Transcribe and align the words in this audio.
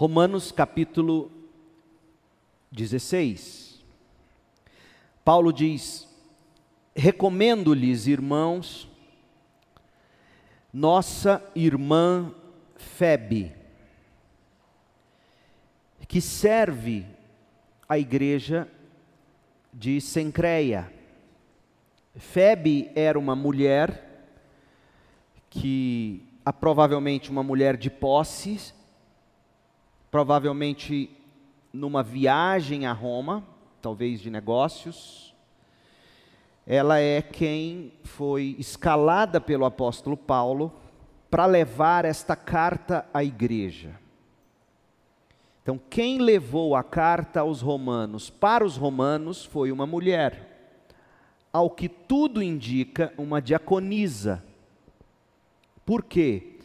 Romanos 0.00 0.50
capítulo 0.50 1.30
16. 2.72 3.84
Paulo 5.22 5.52
diz: 5.52 6.08
Recomendo-lhes, 6.96 8.06
irmãos, 8.06 8.88
nossa 10.72 11.46
irmã 11.54 12.34
Febe, 12.76 13.52
que 16.08 16.22
serve 16.22 17.04
a 17.86 17.98
igreja 17.98 18.66
de 19.70 20.00
Sencreia. 20.00 20.90
Febe 22.16 22.90
era 22.94 23.18
uma 23.18 23.36
mulher 23.36 24.32
que, 25.50 26.26
provavelmente 26.58 27.30
uma 27.30 27.42
mulher 27.42 27.76
de 27.76 27.90
posses, 27.90 28.79
provavelmente 30.10 31.10
numa 31.72 32.02
viagem 32.02 32.86
a 32.86 32.92
Roma, 32.92 33.44
talvez 33.80 34.20
de 34.20 34.30
negócios. 34.30 35.34
Ela 36.66 36.98
é 36.98 37.22
quem 37.22 37.92
foi 38.04 38.56
escalada 38.58 39.40
pelo 39.40 39.64
apóstolo 39.64 40.16
Paulo 40.16 40.72
para 41.30 41.46
levar 41.46 42.04
esta 42.04 42.34
carta 42.34 43.06
à 43.14 43.22
igreja. 43.22 43.98
Então, 45.62 45.80
quem 45.90 46.18
levou 46.18 46.74
a 46.74 46.82
carta 46.82 47.40
aos 47.40 47.60
romanos 47.60 48.28
para 48.28 48.64
os 48.64 48.76
romanos 48.76 49.44
foi 49.44 49.70
uma 49.70 49.86
mulher. 49.86 50.48
Ao 51.52 51.70
que 51.70 51.88
tudo 51.88 52.42
indica, 52.42 53.12
uma 53.16 53.40
diaconisa. 53.40 54.42
Por 55.84 56.02
quê? 56.02 56.58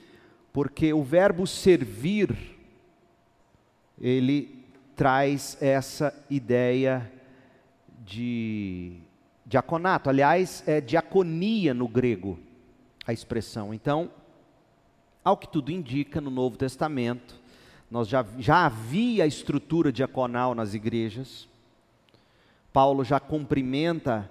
Porque 0.54 0.94
o 0.94 1.04
verbo 1.04 1.46
servir, 1.46 2.55
ele 4.00 4.66
traz 4.96 5.58
essa 5.62 6.14
ideia 6.30 7.12
de 8.04 8.98
diaconato. 9.46 10.10
Aliás, 10.10 10.64
é 10.68 10.80
diaconia 10.80 11.74
no 11.74 11.88
grego 11.88 12.40
a 13.06 13.14
expressão. 13.14 13.74
Então, 13.74 14.10
ao 15.24 15.38
que 15.38 15.48
tudo 15.48 15.72
indica, 15.72 16.22
no 16.22 16.30
Novo 16.30 16.58
Testamento, 16.58 17.36
nós 17.90 18.08
já, 18.08 18.26
já 18.40 18.66
havia 18.66 19.24
a 19.24 19.28
estrutura 19.28 19.92
diaconal 19.92 20.56
nas 20.56 20.74
igrejas. 20.74 21.48
Paulo 22.72 23.04
já 23.04 23.20
cumprimenta 23.20 24.30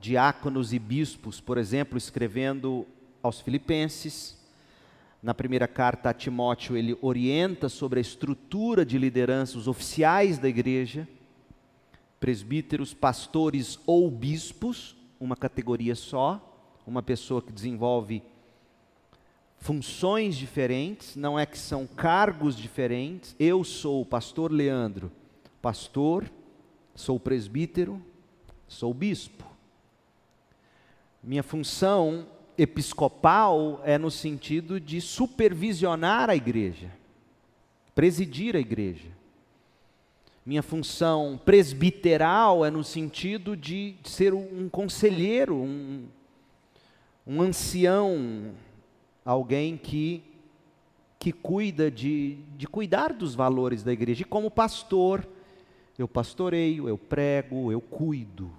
diáconos 0.00 0.72
e 0.72 0.78
bispos, 0.78 1.40
por 1.40 1.58
exemplo, 1.58 1.98
escrevendo 1.98 2.86
aos 3.22 3.40
Filipenses. 3.40 4.37
Na 5.22 5.34
primeira 5.34 5.66
carta 5.66 6.10
a 6.10 6.14
Timóteo, 6.14 6.76
ele 6.76 6.96
orienta 7.02 7.68
sobre 7.68 7.98
a 7.98 8.00
estrutura 8.00 8.84
de 8.86 8.96
liderança, 8.96 9.58
os 9.58 9.66
oficiais 9.66 10.38
da 10.38 10.48
igreja, 10.48 11.08
presbíteros, 12.20 12.94
pastores 12.94 13.80
ou 13.84 14.08
bispos, 14.10 14.96
uma 15.18 15.36
categoria 15.36 15.96
só, 15.96 16.40
uma 16.86 17.02
pessoa 17.02 17.42
que 17.42 17.52
desenvolve 17.52 18.22
funções 19.58 20.36
diferentes, 20.36 21.16
não 21.16 21.36
é 21.36 21.44
que 21.44 21.58
são 21.58 21.86
cargos 21.86 22.56
diferentes. 22.56 23.34
Eu 23.40 23.64
sou 23.64 24.02
o 24.02 24.06
pastor 24.06 24.52
Leandro, 24.52 25.10
pastor, 25.60 26.30
sou 26.94 27.18
presbítero, 27.18 28.00
sou 28.68 28.94
bispo. 28.94 29.44
Minha 31.22 31.42
função 31.42 32.26
episcopal 32.58 33.80
é 33.84 33.96
no 33.96 34.10
sentido 34.10 34.80
de 34.80 35.00
supervisionar 35.00 36.28
a 36.28 36.34
igreja, 36.34 36.90
presidir 37.94 38.56
a 38.56 38.58
igreja. 38.58 39.16
Minha 40.44 40.62
função 40.62 41.40
presbiteral 41.44 42.64
é 42.64 42.70
no 42.70 42.82
sentido 42.82 43.56
de 43.56 43.94
ser 44.02 44.34
um 44.34 44.68
conselheiro, 44.68 45.54
um, 45.54 46.06
um 47.26 47.42
ancião, 47.42 48.52
alguém 49.24 49.76
que, 49.76 50.24
que 51.18 51.32
cuida 51.32 51.90
de, 51.90 52.38
de 52.56 52.66
cuidar 52.66 53.12
dos 53.12 53.34
valores 53.34 53.82
da 53.82 53.92
igreja. 53.92 54.22
E 54.22 54.24
como 54.24 54.50
pastor, 54.50 55.28
eu 55.98 56.08
pastoreio, 56.08 56.88
eu 56.88 56.96
prego, 56.96 57.70
eu 57.70 57.80
cuido. 57.80 58.50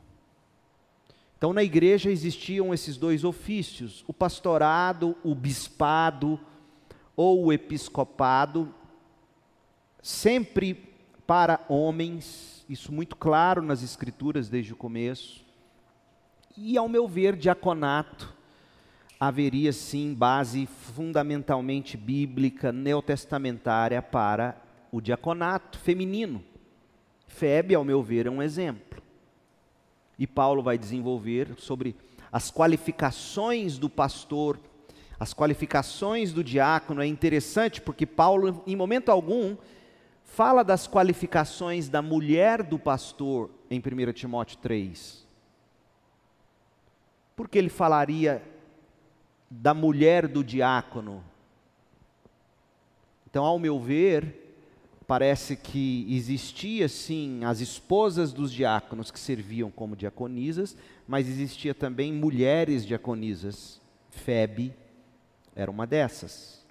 Então, 1.39 1.53
na 1.53 1.63
igreja 1.63 2.11
existiam 2.11 2.73
esses 2.73 2.97
dois 2.97 3.23
ofícios: 3.23 4.03
o 4.05 4.13
pastorado, 4.13 5.15
o 5.23 5.33
bispado 5.33 6.37
ou 7.15 7.45
o 7.45 7.53
episcopado, 7.53 8.73
sempre 10.03 10.73
para 11.25 11.63
homens, 11.69 12.65
isso 12.67 12.91
muito 12.91 13.15
claro 13.15 13.61
nas 13.61 13.81
Escrituras 13.81 14.49
desde 14.49 14.73
o 14.73 14.75
começo. 14.75 15.45
E, 16.57 16.77
ao 16.77 16.89
meu 16.89 17.07
ver, 17.07 17.37
diaconato 17.37 18.35
haveria 19.17 19.71
sim 19.71 20.13
base 20.13 20.65
fundamentalmente 20.65 21.95
bíblica, 21.95 22.73
neotestamentária 22.73 24.01
para 24.01 24.61
o 24.91 24.99
diaconato 24.99 25.79
feminino. 25.79 26.43
Febe, 27.27 27.75
ao 27.75 27.85
meu 27.85 28.03
ver, 28.03 28.25
é 28.25 28.29
um 28.29 28.41
exemplo. 28.41 29.01
E 30.19 30.27
Paulo 30.27 30.61
vai 30.61 30.77
desenvolver 30.77 31.55
sobre 31.57 31.95
as 32.29 32.51
qualificações 32.51 33.77
do 33.77 33.89
pastor, 33.89 34.59
as 35.17 35.33
qualificações 35.33 36.33
do 36.33 36.43
diácono. 36.43 37.01
É 37.01 37.07
interessante 37.07 37.79
porque 37.79 38.05
Paulo, 38.05 38.61
em 38.67 38.75
momento 38.75 39.09
algum, 39.09 39.55
fala 40.25 40.61
das 40.61 40.87
qualificações 40.87 41.87
da 41.87 42.01
mulher 42.01 42.61
do 42.61 42.77
pastor 42.77 43.49
em 43.71 43.79
1 43.79 44.11
Timóteo 44.11 44.57
3. 44.57 45.25
Porque 47.35 47.57
ele 47.57 47.69
falaria 47.69 48.43
da 49.49 49.73
mulher 49.73 50.27
do 50.27 50.43
diácono. 50.43 51.23
Então, 53.29 53.45
ao 53.45 53.57
meu 53.57 53.79
ver, 53.79 54.48
parece 55.09 55.55
que 55.55 56.05
existia 56.07 56.87
sim 56.87 57.43
as 57.43 57.61
esposas 57.61 58.31
dos 58.31 58.53
diáconos 58.53 59.09
que 59.09 59.19
serviam 59.19 59.71
como 59.71 59.95
diaconisas, 59.95 60.77
mas 61.07 61.27
existia 61.27 61.73
também 61.73 62.13
mulheres 62.13 62.85
diaconisas. 62.85 63.81
Febe 64.11 64.71
era 65.55 65.71
uma 65.71 65.87
dessas. 65.87 66.63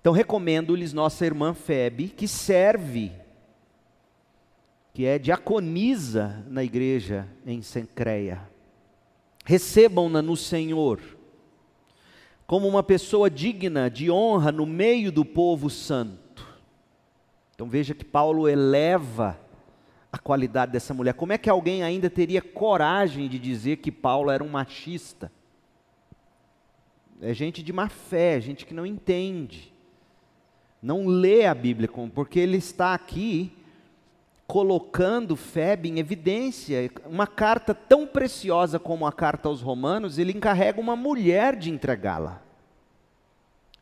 Então 0.00 0.12
recomendo-lhes 0.12 0.92
nossa 0.92 1.24
irmã 1.24 1.54
Febe, 1.54 2.08
que 2.08 2.26
serve, 2.26 3.12
que 4.92 5.06
é 5.06 5.16
diaconisa 5.16 6.44
na 6.48 6.64
igreja 6.64 7.28
em 7.46 7.62
Sencreia. 7.62 8.50
Recebam-na 9.44 10.20
no 10.20 10.36
Senhor 10.36 11.00
como 12.48 12.66
uma 12.66 12.82
pessoa 12.82 13.30
digna 13.30 13.88
de 13.88 14.10
honra 14.10 14.50
no 14.50 14.66
meio 14.66 15.12
do 15.12 15.24
povo 15.24 15.70
santo. 15.70 16.23
Então 17.54 17.68
veja 17.68 17.94
que 17.94 18.04
Paulo 18.04 18.48
eleva 18.48 19.38
a 20.10 20.18
qualidade 20.18 20.72
dessa 20.72 20.94
mulher. 20.94 21.14
Como 21.14 21.32
é 21.32 21.38
que 21.38 21.50
alguém 21.50 21.82
ainda 21.82 22.10
teria 22.10 22.42
coragem 22.42 23.28
de 23.28 23.38
dizer 23.38 23.78
que 23.78 23.90
Paulo 23.90 24.30
era 24.30 24.42
um 24.42 24.48
machista? 24.48 25.30
É 27.20 27.32
gente 27.32 27.62
de 27.62 27.72
má 27.72 27.88
fé, 27.88 28.40
gente 28.40 28.66
que 28.66 28.74
não 28.74 28.84
entende, 28.84 29.72
não 30.82 31.06
lê 31.06 31.46
a 31.46 31.54
Bíblia, 31.54 31.88
porque 32.12 32.38
ele 32.38 32.58
está 32.58 32.92
aqui 32.92 33.52
colocando 34.46 35.34
Febe 35.34 35.88
em 35.88 35.98
evidência. 35.98 36.90
Uma 37.06 37.26
carta 37.26 37.74
tão 37.74 38.06
preciosa 38.06 38.78
como 38.78 39.06
a 39.06 39.12
carta 39.12 39.48
aos 39.48 39.62
Romanos, 39.62 40.18
ele 40.18 40.32
encarrega 40.32 40.80
uma 40.80 40.94
mulher 40.94 41.56
de 41.56 41.70
entregá-la. 41.70 42.43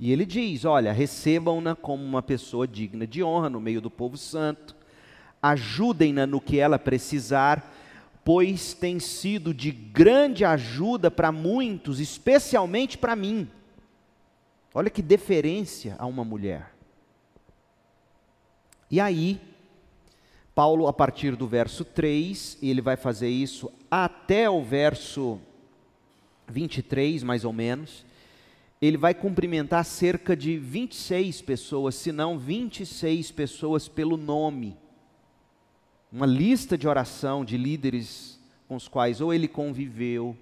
E 0.03 0.11
ele 0.11 0.27
diz: 0.27 0.65
Olha, 0.65 0.93
recebam-na 0.93 1.77
como 1.77 2.03
uma 2.03 2.21
pessoa 2.21 2.67
digna 2.67 3.07
de 3.07 3.23
honra 3.23 3.49
no 3.49 3.61
meio 3.61 3.81
do 3.81 3.89
povo 3.89 4.17
santo, 4.17 4.75
ajudem-na 5.41 6.27
no 6.27 6.41
que 6.41 6.59
ela 6.59 6.77
precisar, 6.77 7.73
pois 8.25 8.75
tem 8.75 8.99
sido 8.99 9.55
de 9.55 9.71
grande 9.71 10.45
ajuda 10.45 11.09
para 11.09 11.31
muitos, 11.31 12.01
especialmente 12.01 12.99
para 12.99 13.15
mim. 13.15 13.49
Olha 14.75 14.91
que 14.91 15.01
deferência 15.01 15.95
a 16.01 16.05
uma 16.05 16.25
mulher. 16.25 16.75
E 18.91 18.99
aí, 18.99 19.41
Paulo, 20.53 20.89
a 20.89 20.93
partir 20.93 21.37
do 21.37 21.47
verso 21.47 21.85
3, 21.85 22.59
ele 22.61 22.81
vai 22.81 22.97
fazer 22.97 23.29
isso 23.29 23.71
até 23.89 24.51
o 24.51 24.65
verso 24.65 25.39
23, 26.49 27.23
mais 27.23 27.45
ou 27.45 27.53
menos. 27.53 28.05
Ele 28.83 28.97
vai 28.97 29.15
cumprimentar 29.15 29.85
cerca 29.85 30.37
de 30.37 30.59
26 30.59 31.41
pessoas, 31.43 31.95
se 31.95 32.11
não 32.11 32.37
26 32.37 33.31
pessoas 33.31 33.87
pelo 33.87 34.17
nome. 34.17 34.77
Uma 36.11 36.27
lista 36.27 36.77
de 36.77 36.89
oração 36.89 37.45
de 37.45 37.57
líderes 37.57 38.41
com 38.67 38.75
os 38.75 38.89
quais 38.89 39.21
ou 39.21 39.33
ele 39.33 39.47
conviveu, 39.47 40.37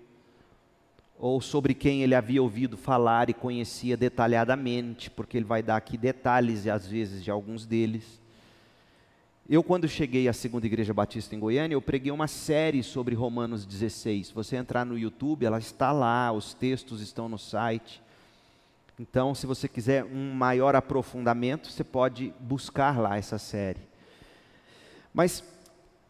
ou 1.18 1.38
sobre 1.42 1.74
quem 1.74 2.02
ele 2.02 2.14
havia 2.14 2.42
ouvido 2.42 2.78
falar 2.78 3.28
e 3.28 3.34
conhecia 3.34 3.94
detalhadamente, 3.94 5.10
porque 5.10 5.36
ele 5.36 5.44
vai 5.44 5.62
dar 5.62 5.76
aqui 5.76 5.98
detalhes, 5.98 6.66
às 6.66 6.86
vezes, 6.86 7.22
de 7.22 7.30
alguns 7.30 7.66
deles. 7.66 8.18
Eu, 9.46 9.62
quando 9.62 9.86
cheguei 9.86 10.28
à 10.28 10.32
Segunda 10.32 10.64
Igreja 10.64 10.94
Batista 10.94 11.36
em 11.36 11.38
Goiânia, 11.38 11.74
eu 11.74 11.82
preguei 11.82 12.10
uma 12.10 12.26
série 12.26 12.82
sobre 12.82 13.14
Romanos 13.14 13.66
16. 13.66 14.28
Se 14.28 14.34
você 14.34 14.56
entrar 14.56 14.86
no 14.86 14.96
YouTube, 14.96 15.44
ela 15.44 15.58
está 15.58 15.92
lá, 15.92 16.32
os 16.32 16.54
textos 16.54 17.02
estão 17.02 17.28
no 17.28 17.36
site. 17.36 18.00
Então, 19.00 19.34
se 19.34 19.46
você 19.46 19.66
quiser 19.66 20.04
um 20.04 20.34
maior 20.34 20.76
aprofundamento, 20.76 21.70
você 21.70 21.82
pode 21.82 22.34
buscar 22.38 23.00
lá 23.00 23.16
essa 23.16 23.38
série. 23.38 23.80
Mas 25.14 25.42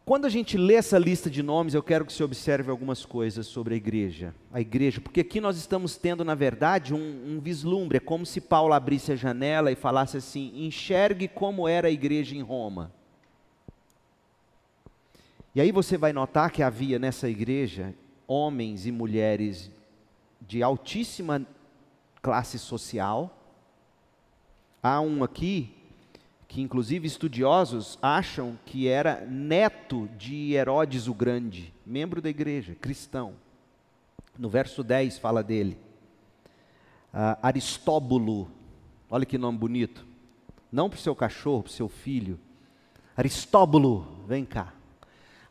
quando 0.05 0.25
a 0.25 0.29
gente 0.29 0.59
lê 0.59 0.75
essa 0.75 0.99
lista 0.99 1.31
de 1.31 1.41
nomes, 1.41 1.73
eu 1.73 1.85
quero 1.85 2.05
que 2.05 2.13
você 2.13 2.25
observe 2.25 2.69
algumas 2.69 3.05
coisas 3.05 3.47
sobre 3.47 3.75
a 3.75 3.77
igreja. 3.77 4.35
A 4.53 4.61
igreja, 4.61 5.01
porque 5.01 5.21
aqui 5.21 5.41
nós 5.41 5.57
estamos 5.57 5.97
tendo, 5.97 6.25
na 6.25 6.35
verdade, 6.35 6.93
um, 6.93 7.37
um 7.37 7.39
vislumbre. 7.39 7.99
É 7.99 8.01
como 8.01 8.27
se 8.27 8.41
Paulo 8.41 8.75
abrisse 8.75 9.13
a 9.13 9.17
janela 9.17 9.71
e 9.71 9.77
falasse 9.77 10.17
assim: 10.17 10.53
enxergue 10.57 11.29
como 11.29 11.69
era 11.69 11.87
a 11.87 11.93
igreja 11.93 12.35
em 12.35 12.43
Roma. 12.43 12.91
E 15.55 15.61
aí 15.61 15.71
você 15.71 15.97
vai 15.97 16.13
notar 16.13 16.51
que 16.51 16.61
havia 16.61 16.99
nessa 16.99 17.29
igreja 17.29 17.95
homens 18.27 18.85
e 18.85 18.91
mulheres 18.91 19.71
de 20.41 20.61
altíssima 20.61 21.47
classe 22.23 22.59
social. 22.59 23.37
Há 24.83 25.01
um 25.01 25.23
aqui 25.23 25.77
que 26.49 26.61
inclusive 26.61 27.07
estudiosos 27.07 27.97
acham 28.03 28.59
que 28.67 28.89
era 28.89 29.25
neto 29.25 30.09
de 30.19 30.53
Herodes 30.55 31.07
o 31.07 31.15
Grande, 31.15 31.73
membro 31.87 32.21
da 32.21 32.29
igreja, 32.29 32.75
cristão. 32.75 33.35
No 34.37 34.49
verso 34.49 34.83
10 34.83 35.19
fala 35.19 35.45
dele. 35.45 35.79
Uh, 37.15 37.39
Aristóbulo, 37.41 38.51
olha 39.09 39.25
que 39.25 39.39
nome 39.39 39.59
bonito. 39.59 40.05
Não 40.73 40.89
para 40.89 40.97
o 40.97 41.01
seu 41.01 41.15
cachorro, 41.15 41.63
para 41.63 41.71
o 41.71 41.73
seu 41.73 41.89
filho. 41.89 42.39
Aristóbulo, 43.17 44.25
vem 44.27 44.45
cá. 44.45 44.73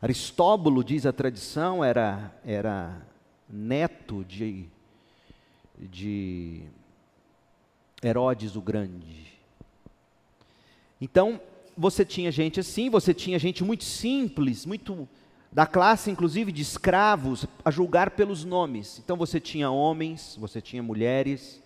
Aristóbulo, 0.02 0.82
diz 0.82 1.06
a 1.06 1.12
tradição, 1.12 1.84
era, 1.84 2.34
era 2.44 3.00
neto 3.48 4.24
de, 4.24 4.68
de 5.88 6.62
Herodes 8.02 8.56
o 8.56 8.60
Grande. 8.60 9.30
Então, 11.00 11.40
você 11.76 12.04
tinha 12.04 12.30
gente 12.30 12.60
assim, 12.60 12.90
você 12.90 13.14
tinha 13.14 13.38
gente 13.38 13.64
muito 13.64 13.84
simples, 13.84 14.66
muito 14.66 15.08
da 15.52 15.66
classe 15.66 16.10
inclusive 16.10 16.52
de 16.52 16.62
escravos, 16.62 17.46
a 17.64 17.70
julgar 17.70 18.10
pelos 18.10 18.44
nomes. 18.44 19.00
Então 19.02 19.16
você 19.16 19.40
tinha 19.40 19.70
homens, 19.70 20.36
você 20.38 20.60
tinha 20.60 20.82
mulheres, 20.82 21.62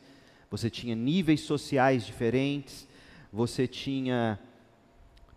você 0.50 0.70
tinha 0.70 0.94
níveis 0.94 1.40
sociais 1.40 2.06
diferentes, 2.06 2.88
você 3.32 3.66
tinha 3.66 4.38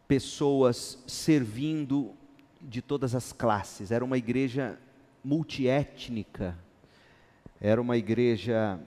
pessoas 0.07 1.03
servindo 1.07 2.13
de 2.61 2.81
todas 2.81 3.13
as 3.15 3.33
classes. 3.33 3.91
Era 3.91 4.05
uma 4.05 4.17
igreja 4.17 4.79
multiétnica. 5.23 6.57
Era 7.59 7.81
uma 7.81 7.97
igreja 7.97 8.79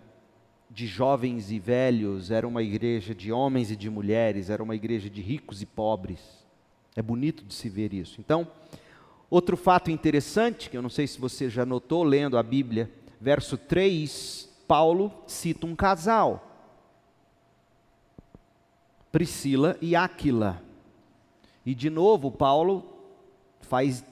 de 0.71 0.87
jovens 0.87 1.51
e 1.51 1.59
velhos, 1.59 2.31
era 2.31 2.47
uma 2.47 2.63
igreja 2.63 3.15
de 3.15 3.33
homens 3.33 3.71
e 3.71 3.77
de 3.77 3.91
mulheres, 3.91 4.49
era 4.49 4.63
uma 4.63 4.77
igreja 4.77 5.11
de 5.11 5.21
ricos 5.21 5.61
e 5.61 5.67
pobres. 5.67 6.21
É 6.95 7.03
bonito 7.03 7.45
de 7.45 7.53
se 7.53 7.69
ver 7.69 7.93
isso. 7.93 8.21
Então, 8.21 8.47
outro 9.29 9.57
fato 9.57 9.91
interessante, 9.91 10.71
que 10.71 10.77
eu 10.77 10.83
não 10.83 10.89
sei 10.89 11.07
se 11.07 11.21
você 11.21 11.51
já 11.51 11.67
notou 11.67 12.05
lendo 12.05 12.39
a 12.39 12.43
Bíblia, 12.43 12.91
verso 13.21 13.59
3, 13.59 14.49
Paulo 14.69 15.13
cita 15.27 15.67
um 15.67 15.75
casal. 15.75 16.47
Priscila 19.11 19.77
e 19.81 19.97
Áquila. 19.97 20.63
E 21.67 21.75
de 21.75 21.91
novo, 21.91 22.31
Paulo 22.31 22.85
faz 23.61 24.05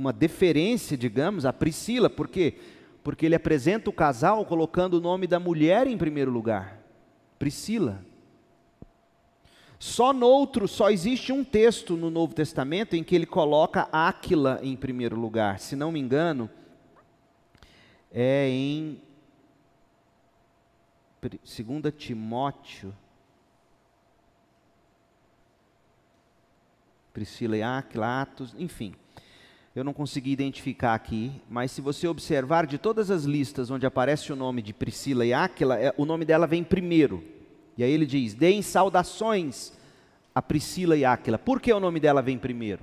uma 0.00 0.14
deferência, 0.14 0.96
digamos, 0.96 1.44
a 1.44 1.52
Priscila, 1.52 2.08
porque 2.08 2.54
porque 3.02 3.24
ele 3.24 3.34
apresenta 3.34 3.88
o 3.88 3.92
casal 3.94 4.44
colocando 4.44 4.94
o 4.94 5.00
nome 5.00 5.26
da 5.26 5.40
mulher 5.40 5.86
em 5.86 5.96
primeiro 5.96 6.30
lugar, 6.30 6.78
Priscila. 7.38 8.04
Só 9.78 10.12
noutro, 10.12 10.68
só 10.68 10.90
existe 10.90 11.32
um 11.32 11.42
texto 11.42 11.96
no 11.96 12.10
Novo 12.10 12.34
Testamento 12.34 12.94
em 12.94 13.02
que 13.02 13.14
ele 13.14 13.24
coloca 13.24 13.88
Áquila 13.90 14.60
em 14.62 14.76
primeiro 14.76 15.16
lugar. 15.16 15.58
Se 15.58 15.74
não 15.74 15.90
me 15.90 15.98
engano, 15.98 16.50
é 18.12 18.48
em 18.48 19.00
2 21.22 21.94
Timóteo. 21.96 22.94
Priscila 27.14 27.56
e 27.56 27.62
Áquila, 27.62 28.22
Atos, 28.22 28.54
enfim 28.58 28.94
eu 29.74 29.84
não 29.84 29.92
consegui 29.92 30.32
identificar 30.32 30.94
aqui, 30.94 31.30
mas 31.48 31.70
se 31.70 31.80
você 31.80 32.08
observar 32.08 32.66
de 32.66 32.76
todas 32.76 33.10
as 33.10 33.22
listas 33.24 33.70
onde 33.70 33.86
aparece 33.86 34.32
o 34.32 34.36
nome 34.36 34.62
de 34.62 34.72
Priscila 34.72 35.24
e 35.24 35.32
Áquila, 35.32 35.78
é, 35.78 35.94
o 35.96 36.04
nome 36.04 36.24
dela 36.24 36.46
vem 36.46 36.64
primeiro. 36.64 37.22
E 37.76 37.84
aí 37.84 37.90
ele 37.90 38.04
diz: 38.04 38.34
deem 38.34 38.62
saudações 38.62 39.72
a 40.34 40.42
Priscila 40.42 40.96
e 40.96 41.04
Áquila. 41.04 41.38
Por 41.38 41.60
que 41.60 41.72
o 41.72 41.78
nome 41.78 42.00
dela 42.00 42.20
vem 42.20 42.36
primeiro? 42.36 42.82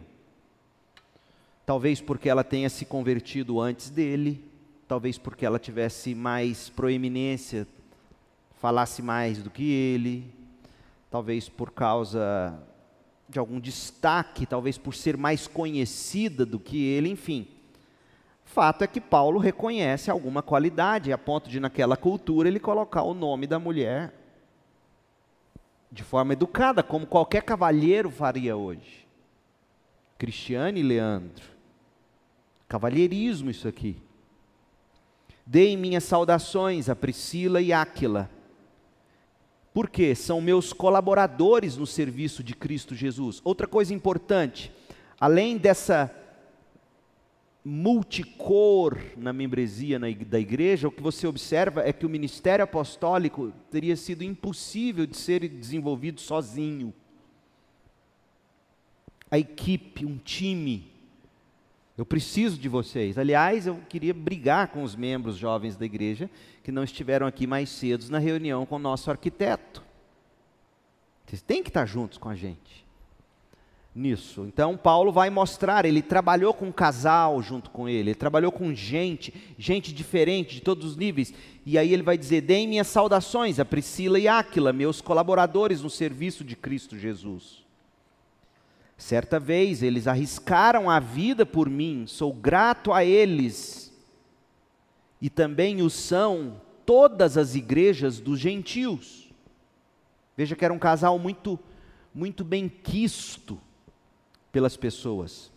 Talvez 1.65 1.99
porque 1.99 2.29
ela 2.29 2.43
tenha 2.43 2.69
se 2.69 2.85
convertido 2.85 3.59
antes 3.59 3.89
dele, 3.89 4.41
talvez 4.87 5.17
porque 5.17 5.45
ela 5.45 5.59
tivesse 5.59 6.15
mais 6.15 6.69
proeminência, 6.69 7.67
falasse 8.61 9.01
mais 9.01 9.43
do 9.43 9.49
que 9.49 9.69
ele, 9.69 10.33
talvez 11.11 11.49
por 11.49 11.71
causa 11.71 12.57
de 13.29 13.39
algum 13.39 13.59
destaque, 13.59 14.45
talvez 14.45 14.77
por 14.77 14.95
ser 14.95 15.17
mais 15.17 15.47
conhecida 15.47 16.45
do 16.45 16.59
que 16.59 16.83
ele, 16.85 17.09
enfim. 17.09 17.47
Fato 18.45 18.83
é 18.83 18.87
que 18.87 19.01
Paulo 19.01 19.39
reconhece 19.39 20.09
alguma 20.09 20.41
qualidade, 20.41 21.11
a 21.11 21.17
ponto 21.17 21.49
de, 21.49 21.59
naquela 21.59 21.97
cultura, 21.97 22.47
ele 22.47 22.59
colocar 22.59 23.03
o 23.03 23.13
nome 23.13 23.45
da 23.45 23.59
mulher 23.59 24.13
de 25.91 26.03
forma 26.03 26.33
educada, 26.33 26.83
como 26.83 27.07
qualquer 27.07 27.43
cavalheiro 27.43 28.09
faria 28.09 28.55
hoje. 28.55 29.07
Cristiane 30.17 30.79
e 30.79 30.83
Leandro. 30.83 31.45
Cavalheirismo 32.67 33.49
isso 33.49 33.67
aqui. 33.67 34.01
Deem 35.45 35.77
minhas 35.77 36.03
saudações 36.03 36.89
a 36.89 36.95
Priscila 36.95 37.61
e 37.61 37.71
Áquila 37.71 38.29
porque 39.77 40.15
são 40.15 40.41
meus 40.41 40.73
colaboradores 40.73 41.77
no 41.77 41.85
serviço 41.85 42.43
de 42.43 42.55
Cristo 42.55 42.95
Jesus. 42.95 43.39
Outra 43.43 43.67
coisa 43.67 43.93
importante, 43.93 44.71
além 45.19 45.55
dessa 45.55 46.11
multicor 47.63 48.97
na 49.15 49.31
membresia 49.31 49.99
da 49.99 50.39
igreja, 50.39 50.87
o 50.87 50.91
que 50.91 50.99
você 50.99 51.27
observa 51.27 51.87
é 51.87 51.93
que 51.93 52.07
o 52.07 52.09
ministério 52.09 52.63
apostólico 52.63 53.53
teria 53.69 53.95
sido 53.95 54.23
impossível 54.23 55.05
de 55.05 55.15
ser 55.15 55.47
desenvolvido 55.47 56.19
sozinho. 56.19 56.91
A 59.29 59.37
equipe, 59.37 60.07
um 60.07 60.17
time, 60.17 60.91
eu 61.97 62.05
preciso 62.05 62.59
de 62.59 62.69
vocês. 62.69 63.17
Aliás, 63.17 63.65
eu 63.65 63.79
queria 63.89 64.13
brigar 64.13 64.67
com 64.67 64.83
os 64.83 64.95
membros 64.95 65.35
jovens 65.35 65.75
da 65.75 65.85
igreja 65.85 66.29
que 66.63 66.71
não 66.71 66.83
estiveram 66.83 67.25
aqui 67.25 67.47
mais 67.47 67.69
cedo 67.69 68.07
na 68.09 68.19
reunião 68.19 68.65
com 68.65 68.75
o 68.75 68.79
nosso 68.79 69.09
arquiteto. 69.09 69.83
Vocês 71.25 71.41
têm 71.41 71.63
que 71.63 71.69
estar 71.69 71.85
juntos 71.85 72.17
com 72.17 72.29
a 72.29 72.35
gente 72.35 72.85
nisso. 73.97 74.45
Então, 74.47 74.77
Paulo 74.77 75.11
vai 75.11 75.29
mostrar, 75.31 75.83
ele 75.83 76.03
trabalhou 76.03 76.53
com 76.53 76.67
um 76.67 76.71
casal 76.71 77.41
junto 77.41 77.71
com 77.71 77.89
ele, 77.89 78.11
ele 78.11 78.15
trabalhou 78.15 78.51
com 78.51 78.73
gente, 78.73 79.33
gente 79.57 79.91
diferente, 79.91 80.55
de 80.55 80.61
todos 80.61 80.85
os 80.85 80.95
níveis. 80.95 81.33
E 81.65 81.77
aí 81.77 81.91
ele 81.91 82.03
vai 82.03 82.17
dizer: 82.17 82.41
Deem 82.41 82.67
minhas 82.67 82.87
saudações 82.87 83.59
a 83.59 83.65
Priscila 83.65 84.19
e 84.19 84.27
Áquila, 84.27 84.71
meus 84.71 85.01
colaboradores 85.01 85.81
no 85.81 85.89
serviço 85.89 86.43
de 86.43 86.55
Cristo 86.55 86.97
Jesus. 86.97 87.66
Certa 88.97 89.39
vez 89.39 89.83
eles 89.83 90.07
arriscaram 90.07 90.89
a 90.89 90.99
vida 90.99 91.45
por 91.45 91.69
mim, 91.69 92.05
sou 92.07 92.33
grato 92.33 92.91
a 92.91 93.05
eles, 93.05 93.93
e 95.21 95.29
também 95.29 95.83
o 95.83 95.89
são 95.89 96.59
todas 96.83 97.37
as 97.37 97.53
igrejas 97.53 98.19
dos 98.19 98.39
gentios. 98.39 99.29
Veja 100.35 100.55
que 100.55 100.65
era 100.65 100.73
um 100.73 100.79
casal 100.79 101.19
muito, 101.19 101.59
muito 102.13 102.43
bem 102.43 102.67
quisto 102.67 103.59
pelas 104.51 104.75
pessoas. 104.75 105.51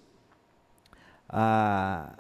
Ah, 1.28 2.12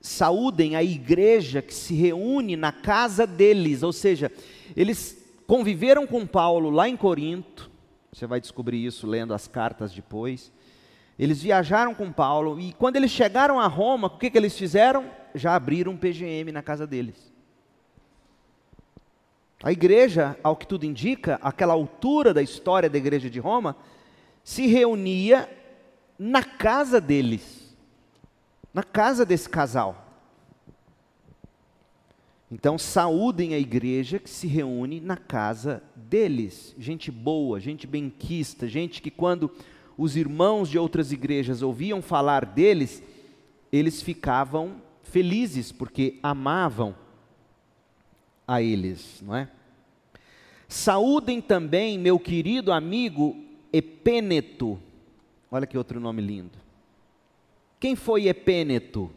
saúdem 0.00 0.76
a 0.76 0.82
igreja 0.82 1.62
que 1.62 1.72
se 1.72 1.94
reúne 1.94 2.56
na 2.56 2.72
casa 2.72 3.26
deles, 3.26 3.82
ou 3.82 3.92
seja, 3.92 4.30
eles 4.76 5.16
conviveram 5.46 6.06
com 6.06 6.26
Paulo 6.26 6.68
lá 6.68 6.88
em 6.88 6.96
Corinto, 6.96 7.70
você 8.14 8.28
vai 8.28 8.40
descobrir 8.40 8.84
isso 8.84 9.08
lendo 9.08 9.34
as 9.34 9.48
cartas 9.48 9.92
depois. 9.92 10.52
Eles 11.18 11.42
viajaram 11.42 11.92
com 11.92 12.12
Paulo 12.12 12.60
e 12.60 12.72
quando 12.72 12.94
eles 12.94 13.10
chegaram 13.10 13.58
a 13.58 13.66
Roma, 13.66 14.06
o 14.06 14.18
que, 14.18 14.30
que 14.30 14.38
eles 14.38 14.56
fizeram? 14.56 15.10
Já 15.34 15.56
abriram 15.56 15.92
um 15.92 15.96
PGM 15.96 16.52
na 16.52 16.62
casa 16.62 16.86
deles. 16.86 17.32
A 19.64 19.72
igreja, 19.72 20.38
ao 20.44 20.54
que 20.54 20.66
tudo 20.66 20.86
indica, 20.86 21.40
aquela 21.42 21.72
altura 21.72 22.32
da 22.32 22.40
história 22.42 22.88
da 22.88 22.98
igreja 22.98 23.28
de 23.28 23.40
Roma, 23.40 23.76
se 24.44 24.66
reunia 24.66 25.48
na 26.16 26.44
casa 26.44 27.00
deles, 27.00 27.74
na 28.72 28.84
casa 28.84 29.26
desse 29.26 29.48
casal. 29.48 30.03
Então, 32.54 32.78
saúdem 32.78 33.52
a 33.52 33.58
igreja 33.58 34.20
que 34.20 34.30
se 34.30 34.46
reúne 34.46 35.00
na 35.00 35.16
casa 35.16 35.82
deles. 35.96 36.72
Gente 36.78 37.10
boa, 37.10 37.58
gente 37.58 37.84
benquista, 37.84 38.68
gente 38.68 39.02
que 39.02 39.10
quando 39.10 39.50
os 39.98 40.14
irmãos 40.14 40.68
de 40.68 40.78
outras 40.78 41.10
igrejas 41.10 41.62
ouviam 41.62 42.00
falar 42.00 42.46
deles, 42.46 43.02
eles 43.72 44.00
ficavam 44.00 44.80
felizes 45.02 45.72
porque 45.72 46.20
amavam 46.22 46.94
a 48.46 48.62
eles, 48.62 49.20
não 49.20 49.34
é? 49.34 49.50
Saúdem 50.68 51.40
também 51.40 51.98
meu 51.98 52.20
querido 52.20 52.70
amigo 52.70 53.36
Epêneto. 53.72 54.78
Olha 55.50 55.66
que 55.66 55.76
outro 55.76 55.98
nome 55.98 56.22
lindo. 56.22 56.56
Quem 57.80 57.96
foi 57.96 58.28
Epêneto? 58.28 59.10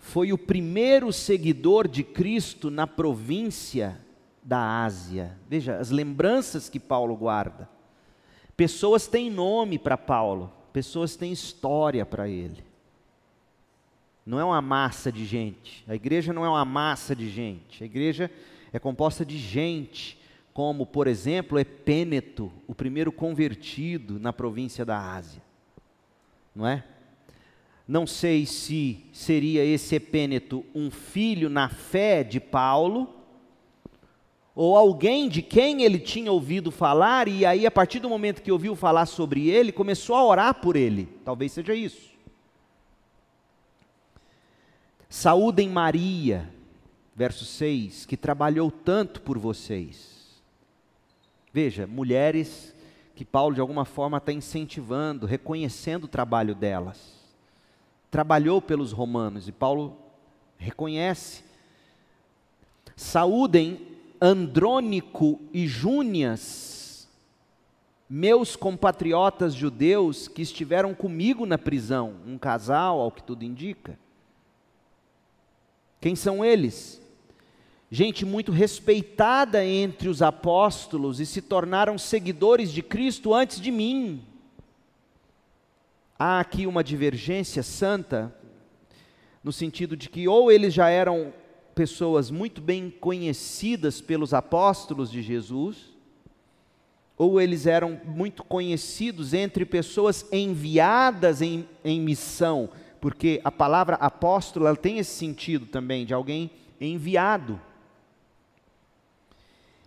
Foi 0.00 0.32
o 0.32 0.38
primeiro 0.38 1.12
seguidor 1.12 1.86
de 1.86 2.02
Cristo 2.02 2.70
na 2.70 2.86
província 2.86 4.00
da 4.42 4.82
Ásia. 4.82 5.36
Veja 5.48 5.76
as 5.76 5.90
lembranças 5.90 6.68
que 6.68 6.80
Paulo 6.80 7.14
guarda. 7.14 7.68
Pessoas 8.56 9.06
têm 9.06 9.30
nome 9.30 9.78
para 9.78 9.96
Paulo, 9.96 10.52
pessoas 10.72 11.16
têm 11.16 11.32
história 11.32 12.04
para 12.04 12.28
ele. 12.28 12.64
Não 14.24 14.40
é 14.40 14.44
uma 14.44 14.60
massa 14.60 15.12
de 15.12 15.24
gente. 15.24 15.84
A 15.88 15.94
igreja 15.94 16.32
não 16.32 16.44
é 16.44 16.48
uma 16.48 16.64
massa 16.64 17.14
de 17.14 17.28
gente. 17.28 17.82
A 17.82 17.86
igreja 17.86 18.30
é 18.72 18.78
composta 18.78 19.24
de 19.24 19.38
gente, 19.38 20.18
como, 20.52 20.86
por 20.86 21.06
exemplo, 21.06 21.58
Epêneto, 21.58 22.52
o 22.66 22.74
primeiro 22.74 23.12
convertido 23.12 24.18
na 24.18 24.32
província 24.32 24.84
da 24.84 24.98
Ásia. 24.98 25.42
Não 26.54 26.66
é? 26.66 26.84
Não 27.90 28.06
sei 28.06 28.46
se 28.46 29.04
seria 29.12 29.64
esse 29.64 29.96
Epêneto 29.96 30.64
um 30.72 30.92
filho 30.92 31.50
na 31.50 31.68
fé 31.68 32.22
de 32.22 32.38
Paulo, 32.38 33.12
ou 34.54 34.76
alguém 34.76 35.28
de 35.28 35.42
quem 35.42 35.82
ele 35.82 35.98
tinha 35.98 36.30
ouvido 36.30 36.70
falar, 36.70 37.26
e 37.26 37.44
aí, 37.44 37.66
a 37.66 37.70
partir 37.70 37.98
do 37.98 38.08
momento 38.08 38.42
que 38.42 38.52
ouviu 38.52 38.76
falar 38.76 39.06
sobre 39.06 39.50
ele, 39.50 39.72
começou 39.72 40.14
a 40.14 40.24
orar 40.24 40.54
por 40.60 40.76
ele. 40.76 41.08
Talvez 41.24 41.50
seja 41.50 41.74
isso. 41.74 42.10
Saúdem 45.08 45.68
Maria, 45.68 46.48
verso 47.12 47.44
6, 47.44 48.06
que 48.06 48.16
trabalhou 48.16 48.70
tanto 48.70 49.20
por 49.20 49.36
vocês. 49.36 50.40
Veja, 51.52 51.88
mulheres 51.88 52.72
que 53.16 53.24
Paulo 53.24 53.56
de 53.56 53.60
alguma 53.60 53.84
forma 53.84 54.18
está 54.18 54.32
incentivando, 54.32 55.26
reconhecendo 55.26 56.04
o 56.04 56.08
trabalho 56.08 56.54
delas. 56.54 57.19
Trabalhou 58.10 58.60
pelos 58.60 58.92
romanos 58.92 59.46
e 59.46 59.52
Paulo 59.52 59.96
reconhece. 60.58 61.44
Saúdem 62.96 63.86
Andrônico 64.20 65.40
e 65.52 65.66
Júnias, 65.66 67.08
meus 68.08 68.56
compatriotas 68.56 69.54
judeus 69.54 70.28
que 70.28 70.42
estiveram 70.42 70.92
comigo 70.92 71.46
na 71.46 71.56
prisão, 71.56 72.16
um 72.26 72.36
casal, 72.36 73.00
ao 73.00 73.10
que 73.10 73.22
tudo 73.22 73.44
indica. 73.44 73.98
Quem 76.00 76.14
são 76.16 76.44
eles? 76.44 77.00
Gente 77.90 78.24
muito 78.24 78.52
respeitada 78.52 79.64
entre 79.64 80.08
os 80.08 80.22
apóstolos 80.22 81.20
e 81.20 81.26
se 81.26 81.40
tornaram 81.40 81.96
seguidores 81.96 82.70
de 82.70 82.82
Cristo 82.82 83.32
antes 83.32 83.60
de 83.60 83.70
mim. 83.70 84.22
Há 86.22 86.38
aqui 86.38 86.66
uma 86.66 86.84
divergência 86.84 87.62
santa, 87.62 88.30
no 89.42 89.50
sentido 89.50 89.96
de 89.96 90.10
que 90.10 90.28
ou 90.28 90.52
eles 90.52 90.74
já 90.74 90.90
eram 90.90 91.32
pessoas 91.74 92.30
muito 92.30 92.60
bem 92.60 92.90
conhecidas 92.90 94.02
pelos 94.02 94.34
apóstolos 94.34 95.10
de 95.10 95.22
Jesus, 95.22 95.96
ou 97.16 97.40
eles 97.40 97.66
eram 97.66 97.98
muito 98.04 98.44
conhecidos 98.44 99.32
entre 99.32 99.64
pessoas 99.64 100.26
enviadas 100.30 101.40
em, 101.40 101.66
em 101.82 101.98
missão, 101.98 102.68
porque 103.00 103.40
a 103.42 103.50
palavra 103.50 103.96
apóstolo 103.96 104.66
ela 104.66 104.76
tem 104.76 104.98
esse 104.98 105.12
sentido 105.12 105.64
também, 105.64 106.04
de 106.04 106.12
alguém 106.12 106.50
enviado. 106.78 107.58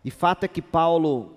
E 0.03 0.09
fato 0.09 0.45
é 0.45 0.47
que 0.47 0.63
Paulo 0.63 1.31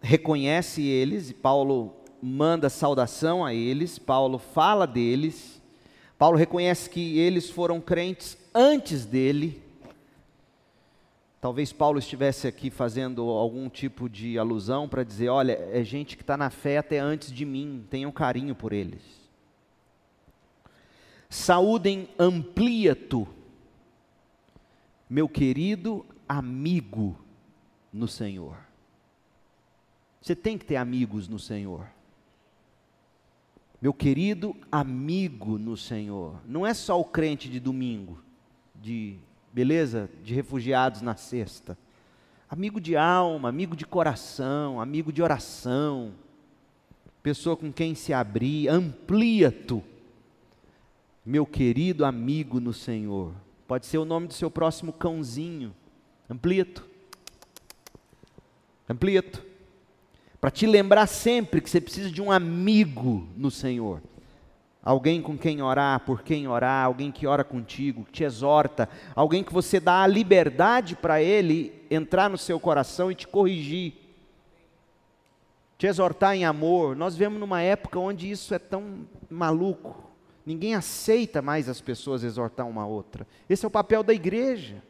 reconhece 0.00 0.80
eles, 0.80 1.28
e 1.28 1.34
Paulo 1.34 2.01
manda 2.22 2.70
saudação 2.70 3.44
a 3.44 3.52
eles, 3.52 3.98
Paulo 3.98 4.38
fala 4.38 4.86
deles, 4.86 5.60
Paulo 6.16 6.38
reconhece 6.38 6.88
que 6.88 7.18
eles 7.18 7.50
foram 7.50 7.80
crentes 7.80 8.38
antes 8.54 9.04
dele, 9.04 9.62
Talvez 11.42 11.72
Paulo 11.72 11.98
estivesse 11.98 12.46
aqui 12.46 12.70
fazendo 12.70 13.28
algum 13.28 13.68
tipo 13.68 14.08
de 14.08 14.38
alusão 14.38 14.88
para 14.88 15.02
dizer: 15.02 15.28
olha, 15.28 15.54
é 15.72 15.82
gente 15.82 16.16
que 16.16 16.22
está 16.22 16.36
na 16.36 16.50
fé 16.50 16.78
até 16.78 17.00
antes 17.00 17.32
de 17.32 17.44
mim, 17.44 17.84
tenham 17.90 18.12
carinho 18.12 18.54
por 18.54 18.72
eles. 18.72 19.02
Saúdem 21.28 22.08
Ampliato, 22.16 23.26
meu 25.10 25.28
querido 25.28 26.06
amigo 26.28 27.18
no 27.92 28.06
Senhor. 28.06 28.56
Você 30.20 30.36
tem 30.36 30.56
que 30.56 30.64
ter 30.64 30.76
amigos 30.76 31.26
no 31.26 31.40
Senhor. 31.40 31.88
Meu 33.82 33.92
querido 33.92 34.54
amigo 34.70 35.58
no 35.58 35.76
Senhor. 35.76 36.40
Não 36.46 36.64
é 36.64 36.72
só 36.72 37.00
o 37.00 37.04
crente 37.04 37.48
de 37.48 37.58
domingo, 37.58 38.22
de 38.80 39.16
beleza? 39.52 40.08
De 40.22 40.32
refugiados 40.32 41.02
na 41.02 41.16
cesta. 41.16 41.76
Amigo 42.48 42.80
de 42.80 42.96
alma, 42.96 43.48
amigo 43.48 43.74
de 43.74 43.84
coração, 43.84 44.80
amigo 44.80 45.12
de 45.12 45.20
oração, 45.20 46.12
pessoa 47.24 47.56
com 47.56 47.72
quem 47.72 47.92
se 47.92 48.12
abrir, 48.12 48.68
amplia-tu, 48.68 49.82
meu 51.26 51.44
querido 51.44 52.04
amigo 52.04 52.60
no 52.60 52.72
Senhor. 52.72 53.34
Pode 53.66 53.86
ser 53.86 53.98
o 53.98 54.04
nome 54.04 54.28
do 54.28 54.34
seu 54.34 54.50
próximo 54.50 54.92
cãozinho, 54.92 55.74
amplia-tu, 56.30 56.88
amplia-tu, 58.88 59.42
para 60.42 60.50
te 60.50 60.66
lembrar 60.66 61.06
sempre 61.06 61.62
que 61.62 61.70
você 61.70 61.80
precisa 61.80 62.10
de 62.10 62.20
um 62.20 62.30
amigo 62.30 63.26
no 63.34 63.50
Senhor 63.50 64.02
alguém 64.82 65.22
com 65.22 65.38
quem 65.38 65.62
orar, 65.62 66.00
por 66.00 66.22
quem 66.22 66.48
orar, 66.48 66.86
alguém 66.86 67.12
que 67.12 67.26
ora 67.26 67.44
contigo, 67.44 68.04
que 68.04 68.12
te 68.12 68.24
exorta, 68.24 68.88
alguém 69.14 69.44
que 69.44 69.52
você 69.52 69.78
dá 69.78 70.02
a 70.02 70.06
liberdade 70.06 70.96
para 70.96 71.22
ele 71.22 71.72
entrar 71.90 72.28
no 72.28 72.36
seu 72.36 72.58
coração 72.58 73.10
e 73.10 73.14
te 73.14 73.28
corrigir, 73.28 73.94
te 75.78 75.86
exortar 75.86 76.34
em 76.34 76.44
amor. 76.44 76.96
Nós 76.96 77.14
vivemos 77.14 77.38
numa 77.38 77.62
época 77.62 77.98
onde 77.98 78.28
isso 78.28 78.52
é 78.54 78.58
tão 78.58 79.06
maluco, 79.30 80.10
ninguém 80.44 80.74
aceita 80.74 81.40
mais 81.40 81.68
as 81.68 81.80
pessoas 81.80 82.24
exortar 82.24 82.66
uma 82.66 82.84
outra. 82.84 83.26
Esse 83.48 83.64
é 83.64 83.68
o 83.68 83.70
papel 83.70 84.02
da 84.02 84.12
igreja. 84.12 84.82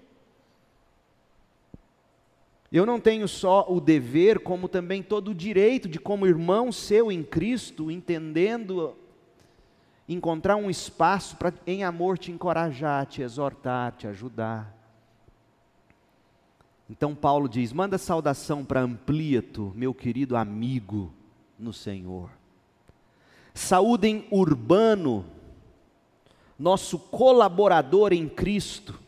Eu 2.73 2.87
não 2.87 2.99
tenho 2.99 3.29
só 3.29 3.67
o 3.69 3.79
dever, 3.79 4.41
como 4.41 4.67
também 4.67 5.03
todo 5.03 5.33
o 5.33 5.35
direito 5.35 5.87
de, 5.87 5.99
como 5.99 6.27
irmão 6.27 6.73
seu 6.73 7.13
em 7.13 7.23
Cristo, 7.23 7.91
entendendo 7.91 8.97
encontrar 10.09 10.57
um 10.57 10.71
espaço 10.71 11.37
para, 11.37 11.53
em 11.67 11.85
amor, 11.85 12.17
te 12.17 12.33
encorajar, 12.33 13.05
te 13.05 13.21
exortar, 13.21 13.93
te 13.93 14.07
ajudar. 14.07 14.75
Então 16.89 17.15
Paulo 17.15 17.47
diz: 17.47 17.75
manda 17.75 17.99
saudação 17.99 18.65
para 18.65 18.81
Ampliato, 18.81 19.71
meu 19.77 19.93
querido 19.93 20.35
amigo 20.35 21.13
no 21.59 21.75
Senhor. 21.75 22.31
Saúdem 23.53 24.27
Urbano, 24.31 25.27
nosso 26.59 26.99
colaborador 26.99 28.15
em 28.15 28.27
Cristo, 28.27 28.99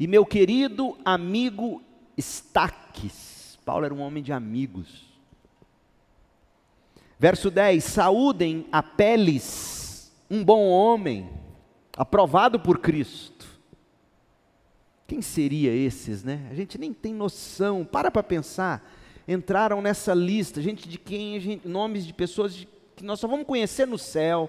e 0.00 0.08
meu 0.08 0.26
querido 0.26 0.98
amigo 1.04 1.80
Estaques. 2.22 3.58
Paulo 3.64 3.84
era 3.84 3.92
um 3.92 4.00
homem 4.00 4.22
de 4.22 4.32
amigos. 4.32 5.12
Verso 7.18 7.50
10: 7.50 7.82
Saúdem 7.82 8.66
a 8.70 8.82
Peles, 8.82 10.12
um 10.30 10.44
bom 10.44 10.68
homem, 10.68 11.28
aprovado 11.96 12.60
por 12.60 12.78
Cristo. 12.78 13.46
Quem 15.06 15.20
seria 15.20 15.74
esses, 15.74 16.22
né? 16.22 16.48
A 16.50 16.54
gente 16.54 16.78
nem 16.78 16.92
tem 16.92 17.12
noção. 17.12 17.84
Para 17.84 18.10
para 18.10 18.22
pensar. 18.22 18.88
Entraram 19.26 19.82
nessa 19.82 20.14
lista, 20.14 20.62
gente 20.62 20.88
de 20.88 20.98
quem, 20.98 21.38
gente, 21.40 21.66
nomes 21.68 22.06
de 22.06 22.12
pessoas 22.12 22.54
de, 22.54 22.68
que 22.96 23.04
nós 23.04 23.20
só 23.20 23.28
vamos 23.28 23.46
conhecer 23.46 23.86
no 23.86 23.98
céu. 23.98 24.48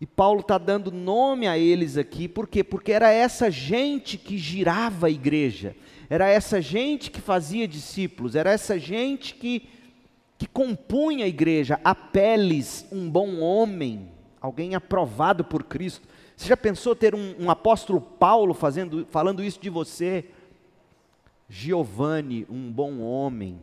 E 0.00 0.06
Paulo 0.06 0.40
está 0.40 0.58
dando 0.58 0.92
nome 0.92 1.46
a 1.46 1.58
eles 1.58 1.96
aqui, 1.96 2.28
por 2.28 2.46
quê? 2.46 2.62
Porque 2.62 2.92
era 2.92 3.10
essa 3.10 3.50
gente 3.50 4.18
que 4.18 4.36
girava 4.36 5.06
a 5.06 5.10
igreja, 5.10 5.74
era 6.08 6.28
essa 6.28 6.60
gente 6.60 7.10
que 7.10 7.20
fazia 7.20 7.66
discípulos, 7.66 8.34
era 8.34 8.50
essa 8.50 8.78
gente 8.78 9.34
que, 9.34 9.68
que 10.38 10.46
compunha 10.46 11.24
a 11.24 11.28
igreja. 11.28 11.80
Apeles, 11.84 12.86
um 12.92 13.10
bom 13.10 13.40
homem, 13.40 14.08
alguém 14.40 14.74
aprovado 14.74 15.44
por 15.44 15.64
Cristo. 15.64 16.06
Você 16.36 16.48
já 16.48 16.56
pensou 16.56 16.94
ter 16.94 17.14
um, 17.14 17.34
um 17.38 17.50
apóstolo 17.50 18.00
Paulo 18.00 18.54
fazendo, 18.54 19.06
falando 19.10 19.42
isso 19.42 19.60
de 19.60 19.70
você? 19.70 20.26
Giovanni, 21.48 22.46
um 22.50 22.70
bom 22.70 23.00
homem, 23.00 23.58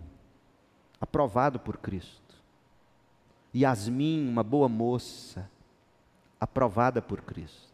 aprovado 1.00 1.59
por 1.59 1.77
Cristo. 1.77 2.21
Yasmin, 3.55 4.27
uma 4.27 4.43
boa 4.43 4.67
moça, 4.67 5.50
aprovada 6.39 7.01
por 7.01 7.21
Cristo. 7.21 7.72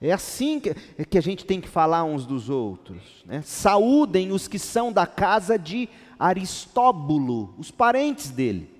É 0.00 0.12
assim 0.12 0.60
que, 0.60 0.74
que 1.06 1.16
a 1.16 1.22
gente 1.22 1.44
tem 1.44 1.60
que 1.60 1.68
falar 1.68 2.04
uns 2.04 2.26
dos 2.26 2.50
outros. 2.50 3.24
Né? 3.24 3.42
Saúdem 3.42 4.30
os 4.30 4.46
que 4.46 4.58
são 4.58 4.92
da 4.92 5.06
casa 5.06 5.58
de 5.58 5.88
Aristóbulo, 6.18 7.54
os 7.58 7.70
parentes 7.70 8.30
dele, 8.30 8.70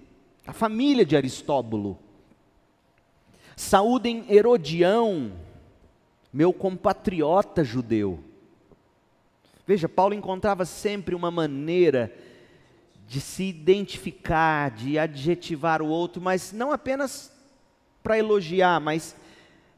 a 0.47 0.53
família 0.53 1.05
de 1.05 1.17
Aristóbulo. 1.17 1.99
Saúdem 3.57 4.27
Herodião, 4.29 5.33
meu 6.33 6.53
compatriota 6.53 7.65
judeu. 7.65 8.21
Veja, 9.67 9.89
Paulo 9.89 10.15
encontrava 10.15 10.65
sempre 10.67 11.15
uma 11.15 11.31
maneira 11.31 12.15
de 13.09 13.21
se 13.21 13.45
identificar, 13.45 14.71
de 14.71 14.99
adjetivar 14.99 15.81
o 15.81 15.89
outro, 15.89 16.21
mas 16.21 16.53
não 16.53 16.73
apenas 16.73 17.33
para 18.03 18.19
elogiar, 18.19 18.81
mas 18.81 19.17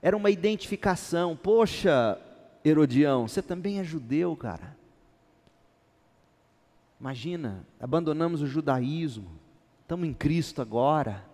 era 0.02 0.16
uma 0.16 0.30
identificação. 0.30 1.36
Poxa, 1.36 2.18
Herodião, 2.64 3.28
você 3.28 3.42
também 3.42 3.78
é 3.78 3.84
judeu, 3.84 4.36
cara. 4.36 4.76
Imagina, 7.00 7.64
abandonamos 7.80 8.42
o 8.42 8.46
judaísmo, 8.46 9.30
estamos 9.82 10.08
em 10.08 10.12
Cristo 10.12 10.60
agora. 10.60 11.24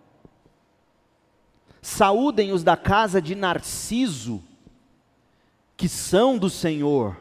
Saúdem 1.81 2.53
os 2.53 2.63
da 2.63 2.77
casa 2.77 3.21
de 3.21 3.35
Narciso, 3.35 4.43
que 5.77 5.89
são 5.89 6.39
do 6.39 6.51
Senhor. 6.51 7.17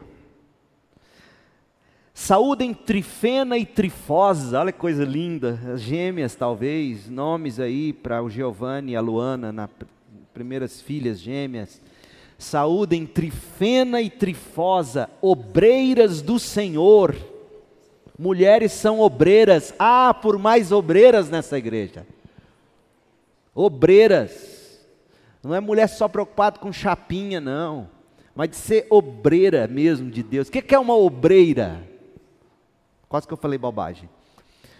Saúdem 2.12 2.72
Trifena 2.72 3.58
e 3.58 3.66
Trifosa, 3.66 4.60
olha 4.60 4.72
que 4.72 4.78
coisa 4.78 5.04
linda, 5.04 5.58
as 5.74 5.80
gêmeas 5.80 6.34
talvez, 6.36 7.08
nomes 7.10 7.58
aí 7.58 7.92
para 7.92 8.22
o 8.22 8.30
Giovanni 8.30 8.92
e 8.92 8.96
a 8.96 9.00
Luana, 9.00 9.52
na 9.52 9.68
primeiras 10.34 10.80
filhas 10.80 11.20
gêmeas. 11.20 11.80
Saúdem 12.36 13.06
Trifena 13.06 14.02
e 14.02 14.10
Trifosa, 14.10 15.08
obreiras 15.22 16.20
do 16.20 16.38
Senhor. 16.38 17.14
Mulheres 18.18 18.72
são 18.72 19.00
obreiras, 19.00 19.72
ah, 19.78 20.12
por 20.12 20.36
mais 20.36 20.72
obreiras 20.72 21.30
nessa 21.30 21.56
igreja. 21.56 22.06
Obreiras. 23.54 24.82
Não 25.42 25.54
é 25.54 25.60
mulher 25.60 25.88
só 25.88 26.08
preocupada 26.08 26.58
com 26.58 26.72
chapinha, 26.72 27.40
não. 27.40 27.88
Mas 28.34 28.50
de 28.50 28.56
ser 28.56 28.86
obreira 28.90 29.68
mesmo 29.68 30.10
de 30.10 30.22
Deus. 30.22 30.48
O 30.48 30.50
que 30.50 30.74
é 30.74 30.78
uma 30.78 30.96
obreira? 30.96 31.88
Quase 33.08 33.28
que 33.28 33.32
eu 33.32 33.38
falei 33.38 33.58
bobagem. 33.58 34.08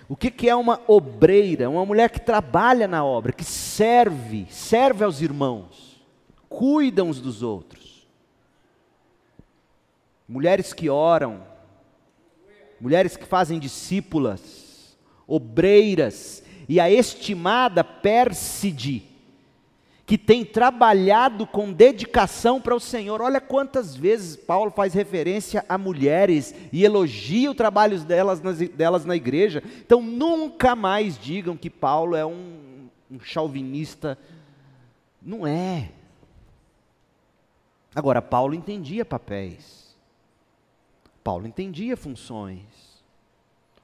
O 0.09 0.17
que 0.17 0.49
é 0.49 0.55
uma 0.55 0.81
obreira? 0.87 1.71
Uma 1.71 1.87
mulher 1.87 2.11
que 2.11 2.21
trabalha 2.21 2.87
na 2.87 3.05
obra, 3.05 3.33
que 3.33 3.45
serve, 3.45 4.47
serve 4.51 5.03
aos 5.03 5.21
irmãos, 5.21 6.03
cuida 6.49 7.03
uns 7.03 7.21
dos 7.21 7.43
outros. 7.43 8.07
Mulheres 10.29 10.73
que 10.73 10.91
oram, 10.91 11.43
mulheres 12.81 13.17
que 13.17 13.25
fazem 13.25 13.59
discípulas, 13.59 14.97
obreiras, 15.27 16.43
e 16.69 16.81
a 16.81 16.91
estimada 16.91 17.83
Pérside, 17.83 19.14
que 20.07 20.19
tem 20.19 20.45
trabalhado 20.45 21.47
com 21.47 21.73
dedicação 21.73 22.61
para 22.61 22.75
o 22.75 22.81
Senhor. 22.81 23.23
Olha 23.23 23.41
quantas 23.41 23.97
vezes 23.97 24.37
Paulo 24.37 24.71
faz 24.71 24.93
referência 24.93 25.65
a 25.69 25.79
mulheres 25.79 26.55
e 26.73 26.85
elogia 26.85 27.51
o 27.51 27.55
trabalho 27.55 27.99
delas, 28.01 28.41
delas 28.41 29.05
na 29.05 29.17
igreja. 29.17 29.63
Então 29.81 30.03
nunca 30.03 30.77
mais 30.77 31.19
digam 31.19 31.57
que 31.57 31.71
Paulo 31.71 32.15
é 32.15 32.27
um, 32.27 32.89
um 33.11 33.19
chauvinista. 33.21 34.19
Não 35.23 35.47
é. 35.47 35.91
Agora, 37.95 38.21
Paulo 38.21 38.55
entendia 38.55 39.05
papéis. 39.05 39.97
Paulo 41.23 41.47
entendia 41.47 41.97
funções. 41.97 43.03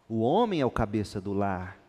O 0.06 0.20
homem 0.20 0.60
é 0.60 0.66
o 0.66 0.70
cabeça 0.70 1.18
do 1.20 1.32
lar. 1.32 1.79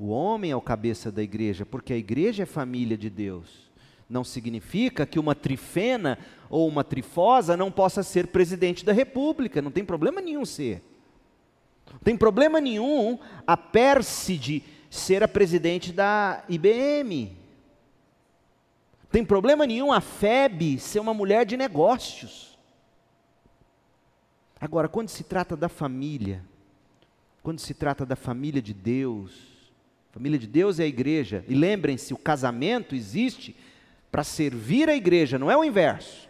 O 0.00 0.08
homem 0.08 0.50
é 0.50 0.56
o 0.56 0.62
cabeça 0.62 1.12
da 1.12 1.22
igreja, 1.22 1.66
porque 1.66 1.92
a 1.92 1.96
igreja 1.96 2.44
é 2.44 2.46
família 2.46 2.96
de 2.96 3.10
Deus. 3.10 3.70
Não 4.08 4.24
significa 4.24 5.04
que 5.04 5.18
uma 5.18 5.34
trifena 5.34 6.18
ou 6.48 6.66
uma 6.66 6.82
trifosa 6.82 7.54
não 7.54 7.70
possa 7.70 8.02
ser 8.02 8.28
presidente 8.28 8.82
da 8.82 8.94
república, 8.94 9.60
não 9.60 9.70
tem 9.70 9.84
problema 9.84 10.22
nenhum 10.22 10.46
ser. 10.46 10.82
Não 11.92 11.98
tem 11.98 12.16
problema 12.16 12.62
nenhum 12.62 13.18
a 13.46 13.58
Pérside 13.58 14.64
ser 14.88 15.22
a 15.22 15.28
presidente 15.28 15.92
da 15.92 16.44
IBM. 16.48 17.36
Tem 19.12 19.22
problema 19.22 19.66
nenhum 19.66 19.92
a 19.92 20.00
FEB 20.00 20.78
ser 20.78 21.00
uma 21.00 21.12
mulher 21.12 21.44
de 21.44 21.58
negócios. 21.58 22.58
Agora, 24.58 24.88
quando 24.88 25.10
se 25.10 25.24
trata 25.24 25.54
da 25.54 25.68
família, 25.68 26.42
quando 27.42 27.58
se 27.58 27.74
trata 27.74 28.06
da 28.06 28.16
família 28.16 28.62
de 28.62 28.72
Deus, 28.72 29.59
a 30.10 30.14
família 30.14 30.38
de 30.38 30.46
Deus 30.46 30.80
é 30.80 30.84
a 30.84 30.88
igreja. 30.88 31.44
E 31.48 31.54
lembrem-se, 31.54 32.12
o 32.12 32.18
casamento 32.18 32.94
existe 32.94 33.54
para 34.10 34.24
servir 34.24 34.88
a 34.88 34.94
igreja, 34.94 35.38
não 35.38 35.50
é 35.50 35.56
o 35.56 35.64
inverso. 35.64 36.28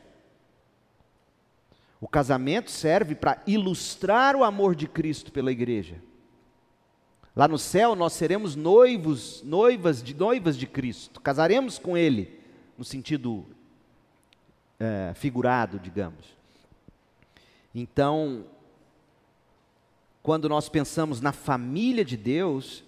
O 1.99 2.07
casamento 2.07 2.71
serve 2.71 3.15
para 3.15 3.43
ilustrar 3.47 4.37
o 4.37 4.45
amor 4.45 4.75
de 4.75 4.87
Cristo 4.87 5.33
pela 5.33 5.51
igreja. 5.51 5.97
Lá 7.35 7.49
no 7.49 7.59
céu 7.59 7.95
nós 7.95 8.13
seremos 8.13 8.55
noivos, 8.55 9.43
noivas 9.43 10.03
de 10.03 10.15
noivas 10.15 10.59
de 10.59 10.67
Cristo, 10.67 11.21
casaremos 11.21 11.79
com 11.79 11.97
Ele, 11.97 12.39
no 12.77 12.85
sentido 12.85 13.47
é, 14.79 15.13
figurado, 15.15 15.79
digamos. 15.79 16.37
Então, 17.75 18.45
quando 20.23 20.49
nós 20.49 20.69
pensamos 20.69 21.21
na 21.21 21.33
família 21.33 22.05
de 22.05 22.17
Deus, 22.17 22.83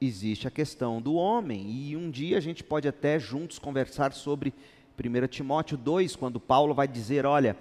existe 0.00 0.46
a 0.46 0.50
questão 0.50 1.00
do 1.00 1.14
homem. 1.14 1.70
E 1.70 1.96
um 1.96 2.10
dia 2.10 2.36
a 2.36 2.40
gente 2.40 2.62
pode 2.62 2.86
até 2.88 3.18
juntos 3.18 3.58
conversar 3.58 4.12
sobre 4.12 4.52
1 4.98 5.26
Timóteo 5.28 5.76
2, 5.76 6.16
quando 6.16 6.40
Paulo 6.40 6.74
vai 6.74 6.88
dizer: 6.88 7.26
olha, 7.26 7.56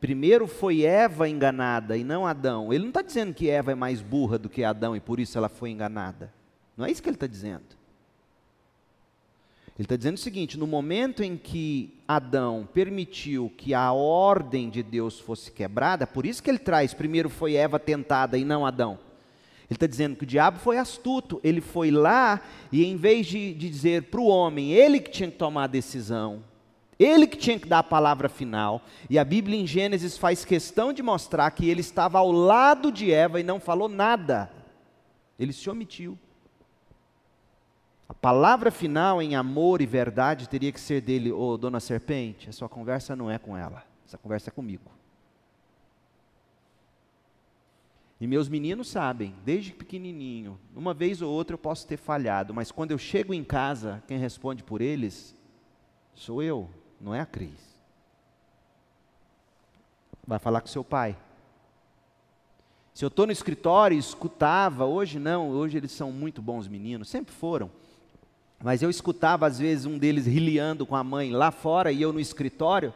primeiro 0.00 0.46
foi 0.46 0.82
Eva 0.82 1.28
enganada 1.28 1.96
e 1.96 2.04
não 2.04 2.26
Adão. 2.26 2.72
Ele 2.72 2.82
não 2.82 2.90
está 2.90 3.02
dizendo 3.02 3.34
que 3.34 3.48
Eva 3.48 3.72
é 3.72 3.74
mais 3.74 4.00
burra 4.00 4.38
do 4.38 4.48
que 4.48 4.64
Adão 4.64 4.96
e 4.96 5.00
por 5.00 5.20
isso 5.20 5.38
ela 5.38 5.48
foi 5.48 5.70
enganada. 5.70 6.32
Não 6.76 6.84
é 6.84 6.90
isso 6.90 7.02
que 7.02 7.08
ele 7.08 7.16
está 7.16 7.26
dizendo. 7.26 7.80
Ele 9.80 9.86
está 9.86 9.96
dizendo 9.96 10.16
o 10.16 10.20
seguinte: 10.20 10.58
no 10.58 10.66
momento 10.66 11.22
em 11.22 11.36
que 11.36 11.98
Adão 12.06 12.68
permitiu 12.72 13.50
que 13.56 13.72
a 13.72 13.92
ordem 13.92 14.68
de 14.68 14.82
Deus 14.82 15.18
fosse 15.18 15.50
quebrada, 15.50 16.06
por 16.06 16.26
isso 16.26 16.42
que 16.42 16.50
ele 16.50 16.58
traz: 16.58 16.92
primeiro 16.92 17.30
foi 17.30 17.54
Eva 17.54 17.78
tentada 17.78 18.36
e 18.36 18.44
não 18.44 18.66
Adão. 18.66 18.98
Ele 19.70 19.76
está 19.76 19.86
dizendo 19.86 20.16
que 20.16 20.24
o 20.24 20.26
diabo 20.26 20.58
foi 20.58 20.78
astuto, 20.78 21.40
ele 21.44 21.60
foi 21.60 21.92
lá 21.92 22.40
e 22.72 22.84
em 22.84 22.96
vez 22.96 23.28
de, 23.28 23.54
de 23.54 23.70
dizer 23.70 24.02
para 24.04 24.20
o 24.20 24.26
homem, 24.26 24.72
ele 24.72 24.98
que 24.98 25.12
tinha 25.12 25.30
que 25.30 25.36
tomar 25.36 25.64
a 25.64 25.68
decisão, 25.68 26.42
ele 26.98 27.24
que 27.24 27.36
tinha 27.36 27.56
que 27.56 27.68
dar 27.68 27.78
a 27.78 27.84
palavra 27.84 28.28
final, 28.28 28.82
e 29.08 29.16
a 29.16 29.24
Bíblia 29.24 29.56
em 29.56 29.66
Gênesis 29.66 30.18
faz 30.18 30.44
questão 30.44 30.92
de 30.92 31.04
mostrar 31.04 31.48
que 31.52 31.70
ele 31.70 31.82
estava 31.82 32.18
ao 32.18 32.32
lado 32.32 32.90
de 32.90 33.12
Eva 33.12 33.38
e 33.38 33.44
não 33.44 33.60
falou 33.60 33.88
nada, 33.88 34.50
ele 35.38 35.52
se 35.52 35.70
omitiu. 35.70 36.18
A 38.08 38.12
palavra 38.12 38.72
final 38.72 39.22
em 39.22 39.36
amor 39.36 39.80
e 39.80 39.86
verdade 39.86 40.48
teria 40.48 40.72
que 40.72 40.80
ser 40.80 41.00
dele, 41.00 41.30
ô 41.30 41.52
oh, 41.52 41.56
dona 41.56 41.78
serpente, 41.78 42.48
a 42.48 42.52
sua 42.52 42.68
conversa 42.68 43.14
não 43.14 43.30
é 43.30 43.38
com 43.38 43.56
ela, 43.56 43.84
essa 44.04 44.18
conversa 44.18 44.50
é 44.50 44.52
comigo. 44.52 44.90
E 48.20 48.26
meus 48.26 48.48
meninos 48.50 48.88
sabem, 48.88 49.34
desde 49.44 49.72
pequenininho, 49.72 50.60
uma 50.76 50.92
vez 50.92 51.22
ou 51.22 51.32
outra 51.32 51.54
eu 51.54 51.58
posso 51.58 51.86
ter 51.86 51.96
falhado, 51.96 52.52
mas 52.52 52.70
quando 52.70 52.90
eu 52.90 52.98
chego 52.98 53.32
em 53.32 53.42
casa, 53.42 54.02
quem 54.06 54.18
responde 54.18 54.62
por 54.62 54.82
eles 54.82 55.34
sou 56.14 56.42
eu, 56.42 56.68
não 57.00 57.14
é 57.14 57.20
a 57.20 57.26
Cris. 57.26 57.80
Vai 60.26 60.38
falar 60.38 60.60
com 60.60 60.66
seu 60.66 60.84
pai. 60.84 61.16
Se 62.92 63.02
eu 63.02 63.08
estou 63.08 63.24
no 63.24 63.32
escritório 63.32 63.96
e 63.96 63.98
escutava, 63.98 64.84
hoje 64.84 65.18
não, 65.18 65.48
hoje 65.48 65.78
eles 65.78 65.92
são 65.92 66.12
muito 66.12 66.42
bons 66.42 66.68
meninos, 66.68 67.08
sempre 67.08 67.32
foram. 67.32 67.70
Mas 68.62 68.82
eu 68.82 68.90
escutava 68.90 69.46
às 69.46 69.58
vezes 69.58 69.86
um 69.86 69.96
deles 69.96 70.26
riliando 70.26 70.84
com 70.84 70.94
a 70.94 71.02
mãe 71.02 71.32
lá 71.32 71.50
fora 71.50 71.90
e 71.90 72.02
eu 72.02 72.12
no 72.12 72.20
escritório. 72.20 72.92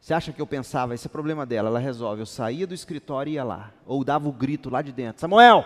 Você 0.00 0.14
acha 0.14 0.32
que 0.32 0.40
eu 0.40 0.46
pensava, 0.46 0.94
esse 0.94 1.06
é 1.06 1.10
problema 1.10 1.44
dela, 1.44 1.68
ela 1.68 1.78
resolve. 1.78 2.22
Eu 2.22 2.26
saía 2.26 2.66
do 2.66 2.74
escritório 2.74 3.30
e 3.30 3.34
ia 3.34 3.44
lá. 3.44 3.72
Ou 3.84 4.04
dava 4.04 4.28
o 4.28 4.32
grito 4.32 4.70
lá 4.70 4.80
de 4.80 4.92
dentro: 4.92 5.20
Samuel! 5.20 5.64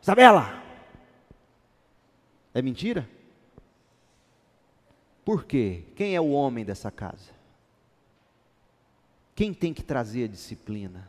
Isabela! 0.00 0.62
É 2.52 2.60
mentira? 2.60 3.08
Por 5.24 5.44
quê? 5.44 5.84
Quem 5.94 6.14
é 6.14 6.20
o 6.20 6.30
homem 6.30 6.64
dessa 6.64 6.90
casa? 6.90 7.30
Quem 9.34 9.54
tem 9.54 9.72
que 9.72 9.82
trazer 9.82 10.24
a 10.24 10.28
disciplina? 10.28 11.08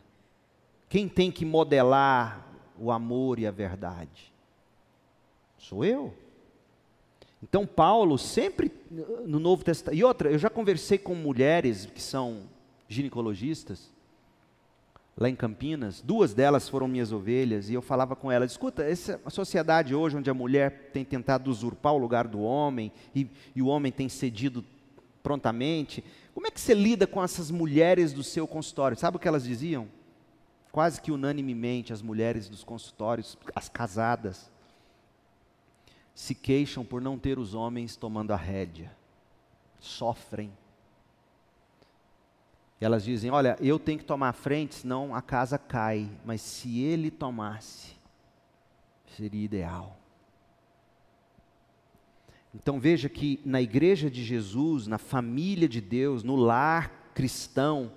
Quem 0.87 1.09
tem 1.09 1.31
que 1.31 1.43
modelar 1.43 2.47
o 2.77 2.91
amor 2.91 3.39
e 3.39 3.47
a 3.47 3.51
verdade? 3.51 4.31
Sou 5.57 5.83
eu. 5.83 6.13
Então, 7.43 7.67
Paulo 7.67 8.17
sempre 8.17 8.71
no 9.25 9.37
Novo 9.37 9.65
Testamento. 9.65 9.99
E 9.99 10.03
outra, 10.03 10.31
eu 10.31 10.39
já 10.39 10.49
conversei 10.49 10.97
com 10.97 11.13
mulheres 11.13 11.85
que 11.85 12.01
são 12.01 12.43
ginecologistas, 12.87 13.91
lá 15.17 15.27
em 15.29 15.35
Campinas, 15.35 16.01
duas 16.01 16.33
delas 16.33 16.69
foram 16.69 16.87
minhas 16.87 17.11
ovelhas, 17.11 17.69
e 17.69 17.73
eu 17.73 17.81
falava 17.81 18.15
com 18.15 18.31
elas: 18.31 18.51
escuta, 18.51 18.83
essa 18.83 19.19
sociedade 19.29 19.93
hoje 19.93 20.15
onde 20.15 20.29
a 20.29 20.33
mulher 20.33 20.89
tem 20.93 21.03
tentado 21.03 21.51
usurpar 21.51 21.93
o 21.93 21.97
lugar 21.97 22.27
do 22.27 22.39
homem, 22.39 22.91
e, 23.13 23.27
e 23.53 23.61
o 23.61 23.67
homem 23.67 23.91
tem 23.91 24.07
cedido 24.07 24.63
prontamente, 25.21 26.01
como 26.33 26.47
é 26.47 26.51
que 26.51 26.61
você 26.61 26.73
lida 26.73 27.05
com 27.05 27.21
essas 27.21 27.51
mulheres 27.51 28.13
do 28.13 28.23
seu 28.23 28.47
consultório? 28.47 28.97
Sabe 28.97 29.17
o 29.17 29.19
que 29.19 29.27
elas 29.27 29.43
diziam? 29.43 29.87
Quase 30.71 31.01
que 31.01 31.11
unanimemente, 31.11 31.93
as 31.93 32.01
mulheres 32.01 32.49
dos 32.49 32.63
consultórios, 32.63 33.37
as 33.53 33.69
casadas, 33.69 34.49
se 36.13 36.35
queixam 36.35 36.85
por 36.85 37.01
não 37.01 37.17
ter 37.17 37.39
os 37.39 37.53
homens 37.53 37.95
tomando 37.95 38.31
a 38.31 38.37
rédea, 38.37 38.95
sofrem 39.79 40.51
elas 42.83 43.03
dizem: 43.03 43.31
Olha, 43.31 43.57
eu 43.61 43.79
tenho 43.79 43.99
que 43.99 44.05
tomar 44.05 44.29
a 44.29 44.33
frente, 44.33 44.75
senão 44.75 45.15
a 45.15 45.21
casa 45.21 45.57
cai. 45.57 46.09
Mas 46.25 46.41
se 46.41 46.81
ele 46.81 47.09
tomasse, 47.09 47.93
seria 49.15 49.43
ideal. 49.43 49.97
Então 52.53 52.79
veja 52.79 53.09
que 53.09 53.39
na 53.45 53.61
igreja 53.61 54.11
de 54.11 54.23
Jesus, 54.23 54.85
na 54.85 54.97
família 54.97 55.67
de 55.67 55.81
Deus, 55.81 56.23
no 56.23 56.35
lar 56.35 57.11
cristão, 57.15 57.91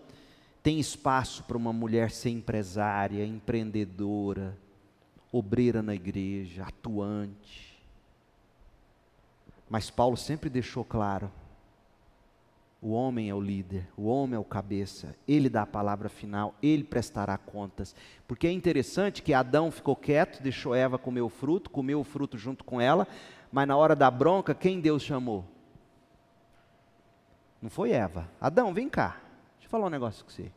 tem 0.62 0.78
espaço 0.78 1.42
para 1.44 1.56
uma 1.56 1.72
mulher 1.72 2.10
ser 2.10 2.30
empresária, 2.30 3.26
empreendedora, 3.26 4.56
obreira 5.30 5.82
na 5.82 5.94
igreja, 5.94 6.62
atuante. 6.62 7.65
Mas 9.68 9.90
Paulo 9.90 10.16
sempre 10.16 10.48
deixou 10.48 10.84
claro 10.84 11.30
o 12.80 12.92
homem 12.92 13.28
é 13.30 13.34
o 13.34 13.40
líder, 13.40 13.88
o 13.96 14.06
homem 14.06 14.36
é 14.36 14.38
o 14.38 14.44
cabeça, 14.44 15.16
ele 15.26 15.48
dá 15.48 15.62
a 15.62 15.66
palavra 15.66 16.08
final, 16.08 16.54
ele 16.62 16.84
prestará 16.84 17.36
contas. 17.36 17.96
Porque 18.28 18.46
é 18.46 18.52
interessante 18.52 19.22
que 19.22 19.34
Adão 19.34 19.70
ficou 19.72 19.96
quieto, 19.96 20.42
deixou 20.42 20.74
Eva 20.74 20.98
comer 20.98 21.22
o 21.22 21.28
fruto, 21.28 21.68
comeu 21.68 21.98
o 21.98 22.04
fruto 22.04 22.36
junto 22.36 22.62
com 22.62 22.80
ela, 22.80 23.08
mas 23.50 23.66
na 23.66 23.76
hora 23.76 23.96
da 23.96 24.10
bronca, 24.10 24.54
quem 24.54 24.80
Deus 24.80 25.02
chamou? 25.02 25.44
Não 27.60 27.70
foi 27.70 27.90
Eva. 27.90 28.28
Adão, 28.40 28.72
vem 28.72 28.88
cá, 28.88 29.16
deixa 29.54 29.66
eu 29.66 29.70
falar 29.70 29.86
um 29.86 29.90
negócio 29.90 30.24
com 30.24 30.30
você. 30.30 30.52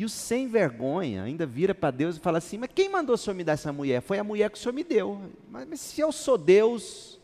E 0.00 0.04
o 0.06 0.08
sem 0.08 0.48
vergonha 0.48 1.22
ainda 1.22 1.44
vira 1.44 1.74
para 1.74 1.90
Deus 1.90 2.16
e 2.16 2.20
fala 2.20 2.38
assim: 2.38 2.56
Mas 2.56 2.70
quem 2.74 2.88
mandou 2.88 3.14
o 3.14 3.18
senhor 3.18 3.34
me 3.34 3.44
dar 3.44 3.52
essa 3.52 3.70
mulher? 3.70 4.00
Foi 4.00 4.18
a 4.18 4.24
mulher 4.24 4.48
que 4.48 4.56
o 4.56 4.58
senhor 4.58 4.72
me 4.72 4.82
deu. 4.82 5.30
Mas, 5.50 5.68
mas 5.68 5.78
se 5.78 6.00
eu 6.00 6.10
sou 6.10 6.38
Deus, 6.38 7.20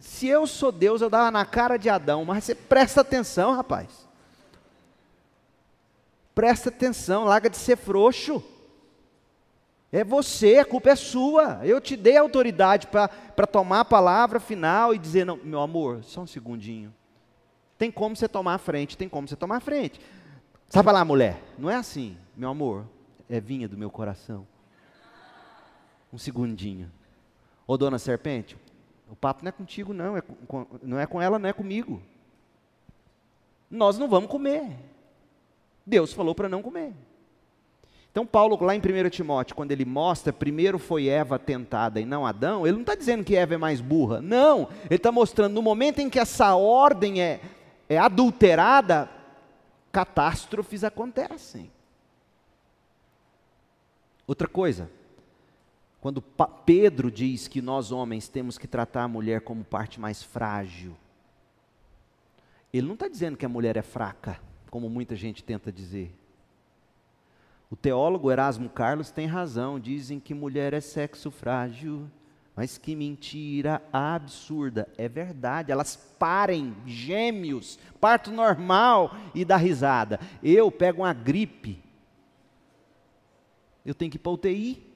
se 0.00 0.26
eu 0.26 0.46
sou 0.46 0.72
Deus, 0.72 1.02
eu 1.02 1.10
dava 1.10 1.30
na 1.30 1.44
cara 1.44 1.76
de 1.76 1.90
Adão, 1.90 2.24
mas 2.24 2.44
você 2.44 2.54
presta 2.54 3.02
atenção, 3.02 3.54
rapaz. 3.54 4.08
Presta 6.34 6.70
atenção, 6.70 7.24
larga 7.24 7.50
de 7.50 7.58
ser 7.58 7.76
frouxo. 7.76 8.42
É 9.92 10.02
você, 10.02 10.56
a 10.56 10.64
culpa 10.64 10.88
é 10.88 10.96
sua. 10.96 11.60
Eu 11.62 11.78
te 11.78 11.94
dei 11.94 12.16
autoridade 12.16 12.86
para 12.86 13.46
tomar 13.46 13.80
a 13.80 13.84
palavra 13.84 14.40
final 14.40 14.94
e 14.94 14.98
dizer: 14.98 15.26
não, 15.26 15.36
meu 15.36 15.60
amor, 15.60 16.02
só 16.04 16.22
um 16.22 16.26
segundinho. 16.26 16.90
Tem 17.76 17.90
como 17.90 18.16
você 18.16 18.26
tomar 18.26 18.54
a 18.54 18.58
frente, 18.58 18.96
tem 18.96 19.10
como 19.10 19.28
você 19.28 19.36
tomar 19.36 19.56
a 19.56 19.60
frente. 19.60 20.00
Sabe 20.74 20.90
lá, 20.90 21.04
mulher? 21.04 21.40
Não 21.56 21.70
é 21.70 21.76
assim, 21.76 22.16
meu 22.36 22.48
amor, 22.48 22.84
é 23.30 23.40
vinha 23.40 23.68
do 23.68 23.78
meu 23.78 23.88
coração. 23.88 24.44
Um 26.12 26.18
segundinho. 26.18 26.90
Ô 27.64 27.76
dona 27.76 27.96
serpente, 27.96 28.56
o 29.08 29.14
papo 29.14 29.44
não 29.44 29.50
é 29.50 29.52
contigo, 29.52 29.94
não. 29.94 30.16
É 30.16 30.20
com, 30.20 30.66
não 30.82 30.98
é 30.98 31.06
com 31.06 31.22
ela, 31.22 31.38
não 31.38 31.48
é 31.48 31.52
comigo. 31.52 32.02
Nós 33.70 33.98
não 33.98 34.08
vamos 34.08 34.28
comer. 34.28 34.76
Deus 35.86 36.12
falou 36.12 36.34
para 36.34 36.48
não 36.48 36.60
comer. 36.60 36.92
Então, 38.10 38.26
Paulo, 38.26 38.58
lá 38.60 38.74
em 38.74 38.80
1 38.80 39.10
Timóteo, 39.10 39.54
quando 39.54 39.70
ele 39.70 39.84
mostra, 39.84 40.32
primeiro 40.32 40.80
foi 40.80 41.06
Eva 41.06 41.38
tentada 41.38 42.00
e 42.00 42.04
não 42.04 42.26
Adão, 42.26 42.66
ele 42.66 42.74
não 42.74 42.80
está 42.82 42.96
dizendo 42.96 43.22
que 43.22 43.36
Eva 43.36 43.54
é 43.54 43.58
mais 43.58 43.80
burra. 43.80 44.20
Não. 44.20 44.68
Ele 44.86 44.96
está 44.96 45.12
mostrando, 45.12 45.54
no 45.54 45.62
momento 45.62 46.00
em 46.00 46.10
que 46.10 46.18
essa 46.18 46.56
ordem 46.56 47.22
é, 47.22 47.40
é 47.88 47.96
adulterada, 47.96 49.08
catástrofes 49.94 50.82
acontecem. 50.82 51.70
Outra 54.26 54.48
coisa, 54.48 54.90
quando 56.00 56.20
Pedro 56.20 57.12
diz 57.12 57.46
que 57.46 57.62
nós 57.62 57.92
homens 57.92 58.26
temos 58.26 58.58
que 58.58 58.66
tratar 58.66 59.04
a 59.04 59.08
mulher 59.08 59.42
como 59.42 59.62
parte 59.62 60.00
mais 60.00 60.20
frágil, 60.20 60.96
ele 62.72 62.88
não 62.88 62.94
está 62.94 63.06
dizendo 63.06 63.36
que 63.36 63.46
a 63.46 63.48
mulher 63.48 63.76
é 63.76 63.82
fraca, 63.82 64.40
como 64.68 64.90
muita 64.90 65.14
gente 65.14 65.44
tenta 65.44 65.70
dizer. 65.70 66.12
O 67.70 67.76
teólogo 67.76 68.32
Erasmo 68.32 68.68
Carlos 68.68 69.12
tem 69.12 69.28
razão, 69.28 69.78
dizem 69.78 70.18
que 70.18 70.34
mulher 70.34 70.74
é 70.74 70.80
sexo 70.80 71.30
frágil, 71.30 72.10
mas 72.56 72.78
que 72.78 72.94
mentira 72.94 73.82
absurda. 73.92 74.88
É 74.96 75.08
verdade, 75.08 75.72
elas 75.72 75.96
parem, 76.18 76.74
gêmeos, 76.86 77.78
parto 78.00 78.30
normal 78.30 79.14
e 79.34 79.44
dá 79.44 79.56
risada. 79.56 80.20
Eu 80.42 80.70
pego 80.70 81.02
uma 81.02 81.12
gripe, 81.12 81.82
eu 83.84 83.94
tenho 83.94 84.10
que 84.10 84.16
ir 84.16 84.20
para 84.20 84.32
UTI. 84.32 84.94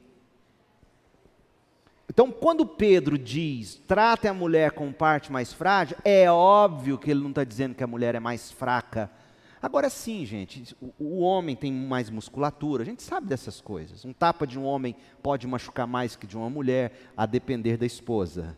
Então, 2.09 2.33
quando 2.33 2.67
Pedro 2.67 3.19
diz, 3.19 3.77
trate 3.87 4.27
a 4.27 4.35
mulher 4.35 4.73
com 4.73 4.91
parte 4.93 5.31
mais 5.31 5.53
frágil, 5.53 5.97
é 6.05 6.31
óbvio 6.31 6.99
que 6.99 7.11
ele 7.11 7.21
não 7.21 7.29
está 7.31 7.45
dizendo 7.45 7.75
que 7.75 7.85
a 7.85 7.87
mulher 7.87 8.15
é 8.15 8.21
mais 8.21 8.51
fraca. 8.51 9.11
Agora 9.61 9.91
sim, 9.91 10.25
gente, 10.25 10.77
o, 10.81 10.93
o, 10.99 11.19
homem 11.19 11.57
tem 11.57 11.73
mais 11.73 12.11
musculatura, 12.11 12.83
a 12.83 12.87
gente 12.87 13.03
sabe 13.03 13.27
dessas 13.27 13.61
coisas. 13.61 14.05
Um 14.05 14.13
tapa 14.13 14.47
de 14.47 14.59
um 14.59 14.65
homem 14.65 14.95
pode 15.23 15.47
machucar 15.47 15.87
mais 15.87 16.15
que 16.15 16.27
de 16.27 16.37
uma 16.37 16.49
mulher, 16.49 16.93
a 17.17 17.27
depender 17.27 17.77
da 17.77 17.87
esposa. 17.87 18.57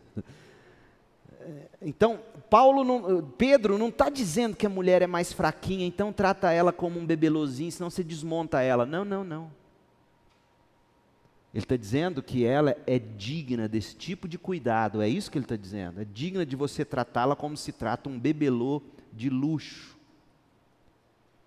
Então, 1.81 2.19
Paulo 2.49 2.83
não, 2.83 3.23
Pedro 3.37 3.77
não 3.77 3.89
está 3.89 4.09
dizendo 4.09 4.55
que 4.55 4.65
a 4.65 4.69
mulher 4.69 5.01
é 5.01 5.07
mais 5.07 5.33
fraquinha, 5.33 5.85
então 5.85 6.13
trata 6.13 6.51
ela 6.51 6.71
como 6.71 6.99
um 6.99 7.05
bebelozinho, 7.05 7.71
senão 7.71 7.89
você 7.89 8.03
desmonta 8.03 8.61
ela. 8.61 8.85
Não, 8.85 9.03
não, 9.03 9.23
não. 9.23 9.51
Ele 11.53 11.63
está 11.63 11.75
dizendo 11.75 12.23
que 12.23 12.45
ela 12.45 12.77
é 12.87 12.97
digna 12.97 13.67
desse 13.67 13.95
tipo 13.95 14.27
de 14.27 14.37
cuidado, 14.37 15.01
é 15.01 15.09
isso 15.09 15.29
que 15.29 15.37
ele 15.37 15.45
está 15.45 15.57
dizendo. 15.57 15.99
É 15.99 16.05
digna 16.05 16.45
de 16.45 16.55
você 16.55 16.85
tratá-la 16.85 17.35
como 17.35 17.57
se 17.57 17.73
trata 17.73 18.09
um 18.09 18.17
bebelô 18.17 18.81
de 19.11 19.29
luxo, 19.29 19.97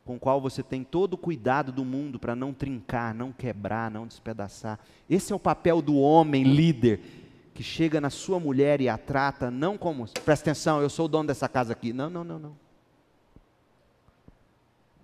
com 0.05 0.17
o 0.17 0.21
qual 0.21 0.41
você 0.41 0.63
tem 0.63 0.85
todo 0.85 1.15
o 1.15 1.19
cuidado 1.19 1.73
do 1.73 1.85
mundo 1.85 2.19
para 2.19 2.37
não 2.37 2.53
trincar, 2.53 3.15
não 3.15 3.33
quebrar, 3.33 3.91
não 3.91 4.07
despedaçar. 4.07 4.79
Esse 5.09 5.33
é 5.33 5.37
o 5.37 5.41
papel 5.41 5.81
do 5.81 5.97
homem 5.97 6.43
líder, 6.45 7.01
que 7.55 7.63
chega 7.63 8.01
na 8.01 8.11
sua 8.11 8.39
mulher 8.39 8.81
e 8.81 8.89
a 8.89 8.99
trata 8.99 9.51
não 9.51 9.79
como, 9.79 10.07
presta 10.25 10.51
atenção, 10.51 10.83
eu 10.83 10.91
sou 10.91 11.07
o 11.07 11.09
dono 11.09 11.29
dessa 11.29 11.49
casa 11.49 11.73
aqui. 11.73 11.93
Não, 11.93 12.11
não, 12.11 12.25
não, 12.25 12.39
não. 12.39 12.57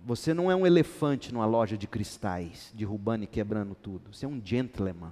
Você 0.05 0.33
não 0.33 0.51
é 0.51 0.55
um 0.55 0.65
elefante 0.65 1.33
numa 1.33 1.45
loja 1.45 1.77
de 1.77 1.87
cristais, 1.87 2.71
derrubando 2.75 3.23
e 3.23 3.27
quebrando 3.27 3.75
tudo. 3.75 4.13
Você 4.13 4.25
é 4.25 4.29
um 4.29 4.41
gentleman. 4.43 5.11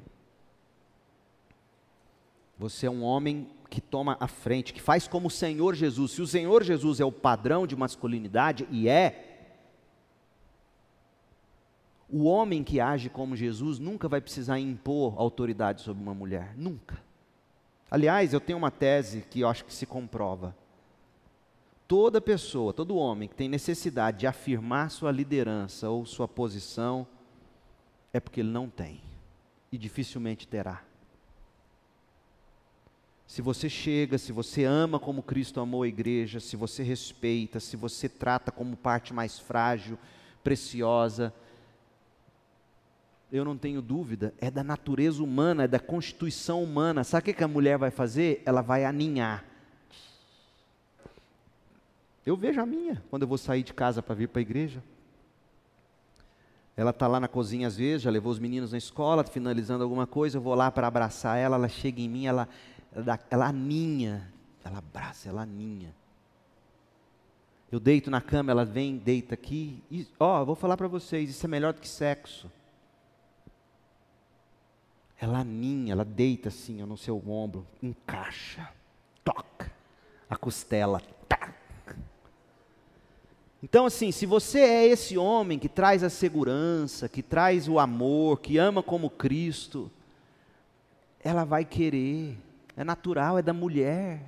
Você 2.58 2.88
é 2.88 2.91
um 2.91 3.04
homem 3.04 3.47
que 3.69 3.80
toma 3.80 4.17
a 4.19 4.28
frente, 4.28 4.73
que 4.73 4.82
faz 4.82 5.08
como 5.08 5.28
o 5.28 5.32
Senhor 5.32 5.75
Jesus. 5.75 6.12
Se 6.12 6.21
o 6.21 6.28
Senhor 6.28 6.63
Jesus 6.63 6.99
é 6.99 7.06
o 7.06 7.12
padrão 7.12 7.65
de 7.65 7.75
masculinidade, 7.75 8.67
e 8.71 8.89
é, 8.89 9.28
o 12.11 12.23
homem 12.23 12.63
que 12.63 12.79
age 12.79 13.09
como 13.09 13.35
Jesus 13.35 13.79
nunca 13.79 14.07
vai 14.07 14.19
precisar 14.19 14.59
impor 14.59 15.13
autoridade 15.17 15.81
sobre 15.81 16.01
uma 16.01 16.13
mulher. 16.13 16.53
Nunca. 16.57 17.01
Aliás, 17.89 18.33
eu 18.33 18.39
tenho 18.39 18.57
uma 18.57 18.71
tese 18.71 19.21
que 19.29 19.41
eu 19.41 19.47
acho 19.47 19.65
que 19.65 19.73
se 19.73 19.85
comprova. 19.85 20.55
Toda 21.87 22.21
pessoa, 22.21 22.71
todo 22.71 22.97
homem 22.97 23.27
que 23.27 23.35
tem 23.35 23.49
necessidade 23.49 24.19
de 24.19 24.27
afirmar 24.27 24.91
sua 24.91 25.11
liderança 25.11 25.89
ou 25.89 26.05
sua 26.05 26.27
posição, 26.27 27.07
é 28.13 28.19
porque 28.19 28.41
ele 28.41 28.49
não 28.49 28.69
tem 28.69 29.01
e 29.71 29.77
dificilmente 29.77 30.47
terá. 30.47 30.83
Se 33.25 33.41
você 33.41 33.69
chega, 33.69 34.17
se 34.17 34.31
você 34.31 34.63
ama 34.63 34.99
como 34.99 35.21
Cristo 35.21 35.59
amou 35.59 35.83
a 35.83 35.87
igreja, 35.87 36.39
se 36.39 36.55
você 36.55 36.81
respeita, 36.81 37.59
se 37.59 37.77
você 37.77 38.09
trata 38.09 38.51
como 38.51 38.75
parte 38.75 39.13
mais 39.13 39.37
frágil, 39.37 39.99
preciosa, 40.43 41.33
eu 43.31 43.45
não 43.45 43.57
tenho 43.57 43.81
dúvida, 43.81 44.33
é 44.39 44.49
da 44.49 44.63
natureza 44.63 45.23
humana, 45.23 45.63
é 45.63 45.67
da 45.67 45.79
constituição 45.79 46.63
humana. 46.63 47.03
Sabe 47.03 47.29
o 47.29 47.33
que 47.33 47.43
a 47.43 47.47
mulher 47.47 47.77
vai 47.77 47.91
fazer? 47.91 48.41
Ela 48.45 48.61
vai 48.61 48.85
aninhar. 48.85 49.45
Eu 52.25 52.35
vejo 52.35 52.59
a 52.59 52.65
minha 52.65 53.03
quando 53.09 53.23
eu 53.23 53.27
vou 53.27 53.37
sair 53.37 53.63
de 53.63 53.73
casa 53.73 54.01
para 54.01 54.15
vir 54.15 54.29
para 54.29 54.39
a 54.39 54.41
igreja. 54.41 54.83
Ela 56.75 56.91
está 56.91 57.07
lá 57.07 57.19
na 57.19 57.27
cozinha 57.27 57.67
às 57.67 57.75
vezes, 57.75 58.03
já 58.03 58.09
levou 58.09 58.31
os 58.31 58.39
meninos 58.39 58.71
na 58.71 58.77
escola, 58.77 59.23
finalizando 59.23 59.83
alguma 59.83 60.07
coisa, 60.07 60.37
eu 60.37 60.41
vou 60.41 60.55
lá 60.55 60.71
para 60.71 60.87
abraçar 60.87 61.37
ela, 61.37 61.55
ela 61.55 61.67
chega 61.67 62.01
em 62.01 62.07
mim, 62.07 62.25
ela, 62.25 62.47
ela, 62.95 63.19
ela 63.29 63.47
aninha, 63.47 64.31
ela 64.63 64.77
abraça, 64.77 65.27
ela 65.27 65.41
aninha. 65.41 65.93
Eu 67.71 67.79
deito 67.79 68.09
na 68.09 68.21
cama, 68.21 68.51
ela 68.51 68.65
vem, 68.65 68.97
deita 68.97 69.33
aqui, 69.33 69.83
ó, 70.19 70.43
vou 70.45 70.55
falar 70.55 70.77
para 70.77 70.87
vocês, 70.87 71.29
isso 71.29 71.45
é 71.45 71.49
melhor 71.49 71.73
do 71.73 71.81
que 71.81 71.87
sexo. 71.87 72.49
Ela 75.19 75.39
aninha, 75.39 75.91
ela 75.91 76.05
deita 76.05 76.49
assim 76.49 76.82
no 76.84 76.97
seu 76.97 77.21
ombro, 77.27 77.67
encaixa, 77.84 78.69
toca 79.23 79.71
a 80.29 80.38
costela, 80.38 81.01
tá, 81.27 81.53
então, 83.62 83.86
assim, 83.86 84.12
se 84.12 84.25
você 84.25 84.60
é 84.60 84.88
esse 84.88 85.17
homem 85.17 85.60
que 85.60 85.67
traz 85.67 86.01
a 86.01 86.10
segurança, 86.10 87.10
que 87.10 87.21
traz 87.21 87.67
o 87.67 87.77
amor, 87.77 88.39
que 88.39 88.58
ama 88.58 88.82
como 88.82 89.10
Cristo, 89.10 89.91
ela 91.21 91.43
vai 91.43 91.65
querer. 91.65 92.38
É 92.77 92.84
natural, 92.86 93.38
é 93.38 93.41
da 93.41 93.51
mulher. 93.51 94.23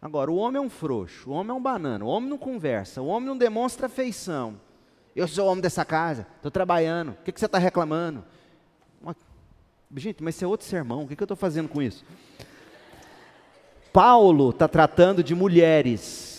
Agora, 0.00 0.30
o 0.30 0.36
homem 0.36 0.62
é 0.62 0.64
um 0.64 0.70
frouxo, 0.70 1.30
o 1.30 1.32
homem 1.32 1.50
é 1.50 1.54
um 1.54 1.60
banana, 1.60 2.04
o 2.04 2.08
homem 2.08 2.30
não 2.30 2.38
conversa, 2.38 3.02
o 3.02 3.06
homem 3.06 3.28
não 3.28 3.36
demonstra 3.36 3.86
afeição. 3.86 4.60
Eu 5.16 5.26
sou 5.26 5.46
o 5.46 5.50
homem 5.50 5.62
dessa 5.62 5.84
casa, 5.84 6.26
estou 6.36 6.50
trabalhando, 6.50 7.12
o 7.12 7.24
que, 7.24 7.32
que 7.32 7.40
você 7.40 7.46
está 7.46 7.58
reclamando? 7.58 8.24
Gente, 9.94 10.22
mas 10.22 10.34
isso 10.34 10.44
é 10.44 10.48
outro 10.48 10.66
sermão, 10.66 11.04
o 11.04 11.06
que, 11.06 11.14
eu 11.14 11.24
estou 11.24 11.36
fazendo 11.36 11.68
com 11.68 11.80
isso? 11.80 12.04
Paulo 13.92 14.50
está 14.50 14.66
tratando 14.68 15.22
de 15.22 15.34
mulheres 15.34 16.36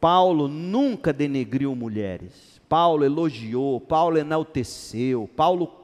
Paulo 0.00 0.46
nunca 0.48 1.12
denegriu 1.12 1.74
mulheres. 1.74 2.60
Paulo 2.68 3.04
elogiou, 3.04 3.80
Paulo 3.80 4.18
enalteceu, 4.18 5.28
Paulo 5.34 5.74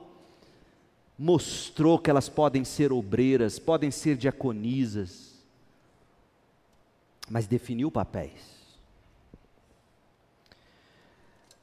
mostrou 1.19 1.99
que 1.99 2.11
elas 2.11 2.29
podem 2.29 2.65
ser 2.65 2.93
obreiras, 2.93 3.59
podem 3.59 3.91
ser 3.91 4.17
diaconisas, 4.17 5.43
mas 7.29 7.47
definiu 7.47 7.91
papéis. 7.91 8.55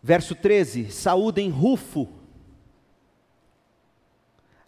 Verso 0.01 0.33
13: 0.33 0.91
Saúdem 0.91 1.49
Rufo, 1.49 2.09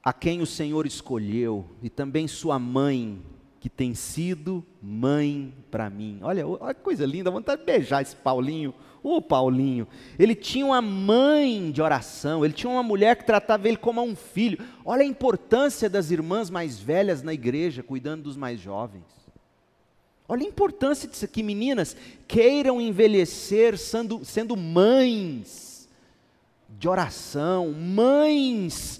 a 0.04 0.12
quem 0.12 0.42
o 0.42 0.46
Senhor 0.46 0.86
escolheu, 0.86 1.66
e 1.82 1.89
também 1.89 2.28
sua 2.28 2.60
mãe, 2.60 3.22
que 3.60 3.70
tem 3.70 3.96
sido 3.96 4.62
mãe 4.82 5.54
para 5.72 5.89
mim. 5.89 6.20
Olha, 6.22 6.46
olha 6.46 6.74
que 6.74 6.82
coisa 6.82 7.06
linda, 7.06 7.32
vontade 7.32 7.62
de 7.62 7.66
beijar 7.66 8.02
esse 8.02 8.13
Paulinho. 8.13 8.74
Ô 9.02 9.22
Paulinho, 9.22 9.88
ele 10.20 10.36
tinha 10.36 10.66
uma 10.66 10.82
mãe 10.82 11.72
de 11.72 11.82
oração, 11.82 12.44
ele 12.44 12.54
tinha 12.54 12.70
uma 12.70 12.84
mulher 12.84 13.16
que 13.16 13.26
tratava 13.26 13.66
ele 13.70 13.78
como 13.78 14.02
um 14.02 14.18
filho. 14.18 14.58
Olha 14.84 15.04
a 15.04 15.06
importância 15.06 15.89
das 15.89 16.12
irmãs 16.12 16.50
mais 16.50 16.78
velhas 16.78 17.24
na 17.24 17.34
igreja, 17.34 17.82
cuidando 17.82 18.24
dos 18.24 18.36
mais 18.36 18.60
jovens. 18.60 19.06
Olha 20.28 20.44
a 20.44 20.50
importância 20.50 21.08
disso 21.08 21.24
aqui, 21.24 21.42
meninas, 21.42 21.96
queiram 22.28 22.82
envelhecer 22.82 23.78
sendo, 23.78 24.26
sendo 24.26 24.58
mães 24.58 25.88
de 26.78 26.89
oração, 26.89 27.72
mães 27.72 29.00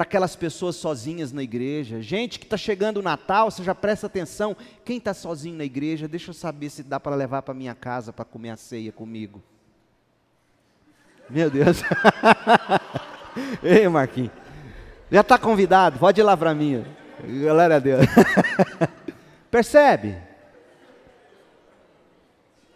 para 0.00 0.06
aquelas 0.06 0.34
pessoas 0.34 0.76
sozinhas 0.76 1.30
na 1.30 1.42
igreja. 1.42 2.00
Gente 2.00 2.38
que 2.38 2.46
está 2.46 2.56
chegando 2.56 3.00
o 3.00 3.02
Natal, 3.02 3.50
você 3.50 3.62
já 3.62 3.74
presta 3.74 4.06
atenção. 4.06 4.56
Quem 4.82 4.96
está 4.96 5.12
sozinho 5.12 5.58
na 5.58 5.64
igreja, 5.64 6.08
deixa 6.08 6.30
eu 6.30 6.34
saber 6.34 6.70
se 6.70 6.82
dá 6.82 6.98
para 6.98 7.14
levar 7.14 7.42
para 7.42 7.52
minha 7.52 7.74
casa 7.74 8.10
para 8.10 8.24
comer 8.24 8.48
a 8.48 8.56
ceia 8.56 8.90
comigo. 8.92 9.42
Meu 11.28 11.50
Deus. 11.50 11.82
Ei, 13.62 13.86
Marquinhos. 13.90 14.30
Já 15.12 15.20
está 15.20 15.36
convidado, 15.36 15.98
pode 15.98 16.18
ir 16.18 16.24
lá 16.24 16.34
para 16.34 16.54
mim. 16.54 16.82
Glória 17.22 17.76
a 17.76 17.78
Deus. 17.78 18.06
Percebe? 19.50 20.16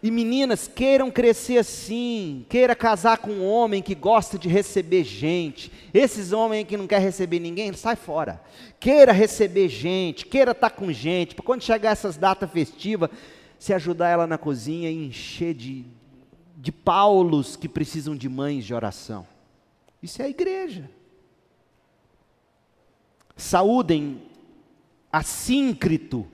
E 0.05 0.11
meninas, 0.11 0.67
queiram 0.67 1.09
crescer 1.09 1.57
assim, 1.57 2.45
queira 2.47 2.75
casar 2.75 3.17
com 3.17 3.31
um 3.31 3.43
homem 3.43 3.81
que 3.81 3.95
gosta 3.95 4.37
de 4.37 4.47
receber 4.47 5.03
gente. 5.03 5.71
Esses 5.91 6.31
homens 6.31 6.67
que 6.67 6.77
não 6.77 6.85
quer 6.85 7.01
receber 7.01 7.39
ninguém, 7.39 7.73
sai 7.73 7.95
fora. 7.95 8.39
Queira 8.79 9.11
receber 9.11 9.67
gente, 9.67 10.27
queira 10.27 10.51
estar 10.51 10.69
tá 10.69 10.75
com 10.75 10.93
gente, 10.93 11.33
para 11.33 11.43
quando 11.43 11.63
chegar 11.63 11.89
essas 11.89 12.17
datas 12.17 12.51
festivas, 12.51 13.09
se 13.57 13.73
ajudar 13.73 14.09
ela 14.09 14.27
na 14.27 14.37
cozinha 14.37 14.91
e 14.91 15.07
encher 15.07 15.55
de, 15.55 15.83
de 16.55 16.71
paulos 16.71 17.55
que 17.55 17.67
precisam 17.67 18.15
de 18.15 18.29
mães 18.29 18.63
de 18.63 18.75
oração. 18.75 19.25
Isso 20.03 20.21
é 20.21 20.25
a 20.25 20.29
igreja. 20.29 20.87
Saúdem 23.35 24.21
Assíncrito, 25.11 26.27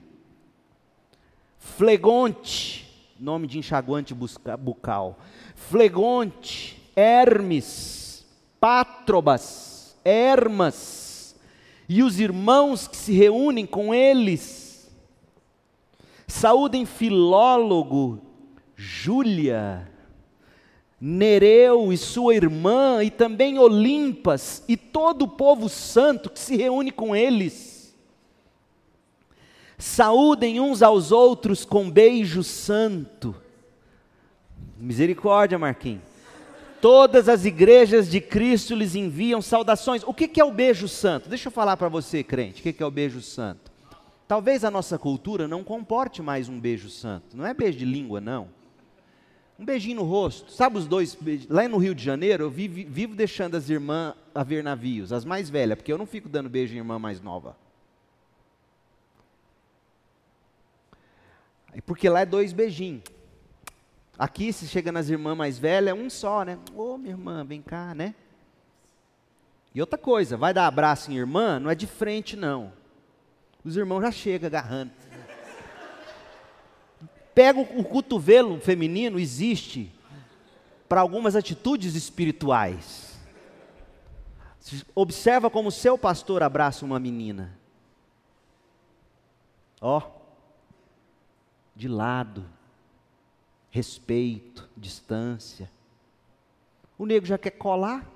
Flegonte, 1.58 2.91
nome 3.22 3.46
de 3.46 3.56
enxaguante 3.56 4.12
bucal. 4.12 5.20
Flegonte, 5.54 6.82
Hermes, 6.96 8.26
Pátrobas, 8.58 9.96
Hermas, 10.04 11.36
e 11.88 12.02
os 12.02 12.18
irmãos 12.18 12.88
que 12.88 12.96
se 12.96 13.12
reúnem 13.12 13.64
com 13.64 13.94
eles. 13.94 14.90
Saúdem 16.26 16.84
Filólogo, 16.84 18.20
Júlia, 18.74 19.88
Nereu 21.00 21.92
e 21.92 21.96
sua 21.96 22.34
irmã, 22.34 23.04
e 23.04 23.10
também 23.10 23.56
Olimpas, 23.56 24.64
e 24.66 24.76
todo 24.76 25.22
o 25.22 25.28
povo 25.28 25.68
santo 25.68 26.28
que 26.28 26.40
se 26.40 26.56
reúne 26.56 26.90
com 26.90 27.14
eles. 27.14 27.71
Saúdem 29.82 30.60
uns 30.60 30.80
aos 30.80 31.10
outros 31.10 31.64
com 31.64 31.90
beijo 31.90 32.44
santo. 32.44 33.34
Misericórdia, 34.78 35.58
Marquinhos. 35.58 36.04
Todas 36.80 37.28
as 37.28 37.44
igrejas 37.44 38.08
de 38.08 38.20
Cristo 38.20 38.76
lhes 38.76 38.94
enviam 38.94 39.42
saudações. 39.42 40.04
O 40.06 40.14
que 40.14 40.40
é 40.40 40.44
o 40.44 40.52
beijo 40.52 40.86
santo? 40.86 41.28
Deixa 41.28 41.48
eu 41.48 41.52
falar 41.52 41.76
para 41.76 41.88
você, 41.88 42.22
crente, 42.22 42.60
o 42.60 42.72
que 42.72 42.80
é 42.80 42.86
o 42.86 42.92
beijo 42.92 43.20
santo? 43.20 43.72
Talvez 44.28 44.64
a 44.64 44.70
nossa 44.70 44.96
cultura 44.96 45.48
não 45.48 45.64
comporte 45.64 46.22
mais 46.22 46.48
um 46.48 46.60
beijo 46.60 46.88
santo. 46.88 47.36
Não 47.36 47.44
é 47.44 47.52
beijo 47.52 47.78
de 47.78 47.84
língua, 47.84 48.20
não. 48.20 48.50
Um 49.58 49.64
beijinho 49.64 49.96
no 49.96 50.04
rosto. 50.04 50.52
Sabe 50.52 50.78
os 50.78 50.86
dois? 50.86 51.18
Lá 51.50 51.66
no 51.66 51.78
Rio 51.78 51.94
de 51.94 52.04
Janeiro, 52.04 52.44
eu 52.44 52.50
vivo, 52.50 52.88
vivo 52.88 53.16
deixando 53.16 53.56
as 53.56 53.68
irmãs 53.68 54.14
a 54.32 54.44
ver 54.44 54.62
navios, 54.62 55.12
as 55.12 55.24
mais 55.24 55.50
velhas, 55.50 55.76
porque 55.76 55.92
eu 55.92 55.98
não 55.98 56.06
fico 56.06 56.28
dando 56.28 56.48
beijo 56.48 56.72
em 56.72 56.78
irmã 56.78 57.00
mais 57.00 57.20
nova. 57.20 57.56
Porque 61.80 62.08
lá 62.08 62.20
é 62.20 62.26
dois 62.26 62.52
beijinhos. 62.52 63.02
Aqui, 64.18 64.52
se 64.52 64.66
chega 64.66 64.92
nas 64.92 65.08
irmãs 65.08 65.36
mais 65.36 65.58
velhas, 65.58 65.90
é 65.90 65.94
um 65.94 66.10
só, 66.10 66.44
né? 66.44 66.58
Ô, 66.74 66.94
oh, 66.94 66.98
minha 66.98 67.14
irmã, 67.14 67.44
vem 67.44 67.62
cá, 67.62 67.94
né? 67.94 68.14
E 69.74 69.80
outra 69.80 69.98
coisa, 69.98 70.36
vai 70.36 70.52
dar 70.52 70.66
abraço 70.66 71.10
em 71.10 71.16
irmã, 71.16 71.58
não 71.58 71.70
é 71.70 71.74
de 71.74 71.86
frente, 71.86 72.36
não. 72.36 72.72
Os 73.64 73.76
irmãos 73.76 74.02
já 74.02 74.12
chegam 74.12 74.46
agarrando. 74.48 74.92
Pega 77.34 77.58
o, 77.58 77.82
cotovelo 77.82 78.60
feminino, 78.60 79.18
existe 79.18 79.90
para 80.86 81.00
algumas 81.00 81.34
atitudes 81.34 81.94
espirituais. 81.94 83.18
Observa 84.94 85.48
como 85.48 85.70
seu 85.70 85.96
pastor 85.96 86.42
abraça 86.42 86.84
uma 86.84 87.00
menina. 87.00 87.58
Ó. 89.80 89.98
Oh 89.98 90.21
de 91.82 91.88
lado, 91.88 92.48
respeito, 93.68 94.70
distância. 94.76 95.68
O 96.96 97.04
nego 97.04 97.26
já 97.26 97.36
quer 97.36 97.50
colar. 97.50 98.08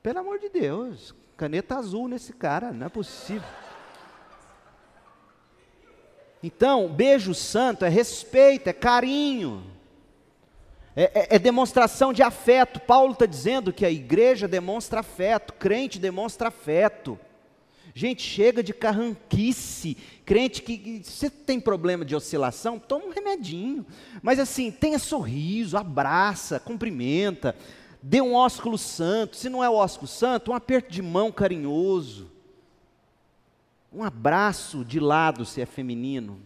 Pelo 0.00 0.20
amor 0.20 0.38
de 0.38 0.48
Deus, 0.50 1.12
caneta 1.36 1.76
azul 1.76 2.06
nesse 2.06 2.32
cara, 2.32 2.70
não 2.70 2.86
é 2.86 2.88
possível. 2.88 3.48
Então, 6.40 6.88
beijo 6.88 7.34
santo 7.34 7.84
é 7.84 7.88
respeito, 7.88 8.68
é 8.68 8.72
carinho, 8.72 9.68
é, 10.94 11.10
é, 11.12 11.34
é 11.34 11.38
demonstração 11.40 12.12
de 12.12 12.22
afeto. 12.22 12.78
Paulo 12.78 13.14
está 13.14 13.26
dizendo 13.26 13.72
que 13.72 13.84
a 13.84 13.90
igreja 13.90 14.46
demonstra 14.46 15.00
afeto, 15.00 15.52
crente 15.54 15.98
demonstra 15.98 16.46
afeto. 16.46 17.18
Gente, 17.98 18.22
chega 18.22 18.62
de 18.62 18.72
carranquice. 18.72 19.96
Crente 20.24 20.62
que, 20.62 21.02
você 21.02 21.28
tem 21.28 21.58
problema 21.58 22.04
de 22.04 22.14
oscilação, 22.14 22.78
toma 22.78 23.06
um 23.06 23.10
remedinho. 23.10 23.84
Mas 24.22 24.38
assim, 24.38 24.70
tenha 24.70 25.00
sorriso, 25.00 25.76
abraça, 25.76 26.60
cumprimenta, 26.60 27.56
dê 28.00 28.20
um 28.20 28.34
ósculo 28.34 28.78
santo. 28.78 29.34
Se 29.34 29.48
não 29.48 29.64
é 29.64 29.68
o 29.68 29.74
ósculo 29.74 30.06
santo, 30.06 30.52
um 30.52 30.54
aperto 30.54 30.92
de 30.92 31.02
mão 31.02 31.32
carinhoso. 31.32 32.30
Um 33.92 34.04
abraço 34.04 34.84
de 34.84 35.00
lado, 35.00 35.44
se 35.44 35.60
é 35.60 35.66
feminino. 35.66 36.38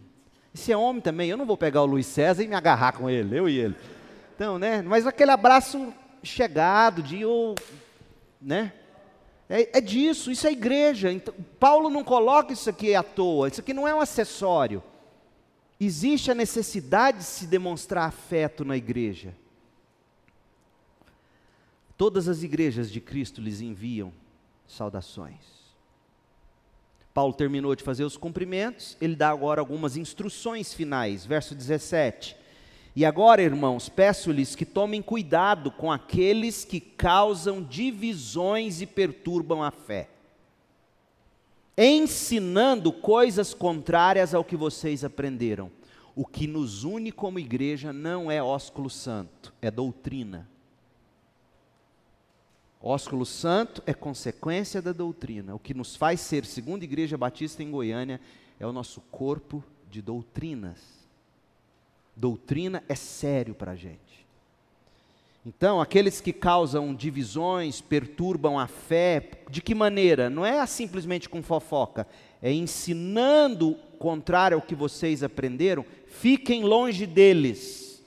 E 0.55 0.57
se 0.57 0.71
é 0.71 0.75
homem 0.75 1.03
também, 1.03 1.29
eu 1.29 1.37
não 1.37 1.45
vou 1.45 1.55
pegar 1.55 1.83
o 1.83 1.85
Luiz 1.85 2.07
César 2.07 2.41
e 2.41 2.47
me 2.47 2.55
agarrar 2.55 2.93
com 2.93 3.07
ele, 3.07 3.37
eu 3.37 3.47
e 3.47 3.59
ele. 3.59 3.75
Então, 4.35 4.57
né? 4.57 4.81
Mas 4.81 5.05
aquele 5.05 5.29
abraço 5.29 5.93
chegado, 6.23 7.03
de, 7.03 7.23
oh, 7.23 7.53
né? 8.41 8.73
É, 9.55 9.77
é, 9.77 9.81
disso, 9.81 10.31
isso 10.31 10.47
é 10.47 10.51
igreja. 10.51 11.11
Então, 11.11 11.31
Paulo 11.59 11.87
não 11.87 12.03
coloca 12.03 12.51
isso 12.51 12.67
aqui 12.71 12.95
à 12.95 13.03
toa, 13.03 13.49
isso 13.49 13.61
aqui 13.61 13.71
não 13.71 13.87
é 13.87 13.93
um 13.93 14.01
acessório. 14.01 14.81
Existe 15.79 16.31
a 16.31 16.33
necessidade 16.33 17.19
de 17.19 17.23
se 17.23 17.45
demonstrar 17.45 18.07
afeto 18.07 18.65
na 18.65 18.75
igreja. 18.75 19.35
Todas 21.95 22.27
as 22.27 22.41
igrejas 22.41 22.89
de 22.89 22.99
Cristo 22.99 23.39
lhes 23.39 23.61
enviam 23.61 24.11
saudações. 24.67 25.45
Paulo 27.13 27.31
terminou 27.31 27.75
de 27.75 27.83
fazer 27.83 28.05
os 28.05 28.17
cumprimentos, 28.17 28.97
ele 28.99 29.15
dá 29.15 29.29
agora 29.29 29.61
algumas 29.61 29.95
instruções 29.95 30.73
finais, 30.73 31.27
verso 31.27 31.53
17. 31.53 32.35
E 32.95 33.03
agora, 33.03 33.41
irmãos, 33.41 33.89
peço-lhes 33.89 34.55
que 34.55 34.65
tomem 34.65 35.01
cuidado 35.01 35.71
com 35.71 35.91
aqueles 35.91 36.63
que 36.63 36.79
causam 36.79 37.63
divisões 37.63 38.81
e 38.81 38.85
perturbam 38.85 39.63
a 39.63 39.71
fé, 39.71 40.09
ensinando 41.75 42.91
coisas 42.91 43.53
contrárias 43.53 44.35
ao 44.35 44.43
que 44.43 44.55
vocês 44.55 45.03
aprenderam. 45.03 45.71
O 46.15 46.23
que 46.23 46.45
nos 46.45 46.83
une 46.83 47.11
como 47.11 47.39
igreja 47.39 47.91
não 47.91 48.29
é 48.29 48.43
ósculo 48.43 48.89
santo, 48.91 49.51
é 49.59 49.71
doutrina. 49.71 50.47
Ósculo 52.79 53.25
santo 53.25 53.81
é 53.87 53.93
consequência 53.93 54.81
da 54.81 54.91
doutrina. 54.91 55.55
O 55.55 55.59
que 55.59 55.73
nos 55.73 55.95
faz 55.95 56.19
ser, 56.19 56.45
segundo 56.45 56.81
a 56.81 56.83
Igreja 56.83 57.17
Batista 57.17 57.63
em 57.63 57.71
Goiânia, 57.71 58.19
é 58.59 58.67
o 58.67 58.73
nosso 58.73 59.01
corpo 59.09 59.63
de 59.89 60.01
doutrinas. 60.01 61.02
Doutrina 62.15 62.83
é 62.87 62.95
sério 62.95 63.55
para 63.55 63.71
a 63.71 63.75
gente. 63.75 64.25
Então, 65.45 65.81
aqueles 65.81 66.21
que 66.21 66.31
causam 66.31 66.95
divisões, 66.95 67.81
perturbam 67.81 68.57
a 68.57 68.65
fé, 68.65 69.29
de 69.49 69.61
que 69.61 69.75
maneira? 69.75 70.29
Não 70.29 70.45
é 70.45 70.65
simplesmente 70.65 71.27
com 71.27 71.43
fofoca, 71.43 72.07
é 72.41 72.51
ensinando 72.51 73.75
contrário 73.99 74.55
ao 74.55 74.61
que 74.61 74.73
vocês 74.73 75.21
aprenderam, 75.21 75.85
fiquem 76.07 76.63
longe 76.63 77.05
deles. 77.05 78.01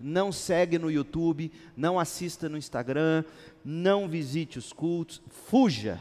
Não 0.00 0.32
segue 0.32 0.78
no 0.78 0.90
YouTube, 0.90 1.52
não 1.76 2.00
assista 2.00 2.48
no 2.48 2.56
Instagram, 2.56 3.22
não 3.64 4.08
visite 4.08 4.58
os 4.58 4.72
cultos, 4.72 5.20
fuja. 5.28 6.00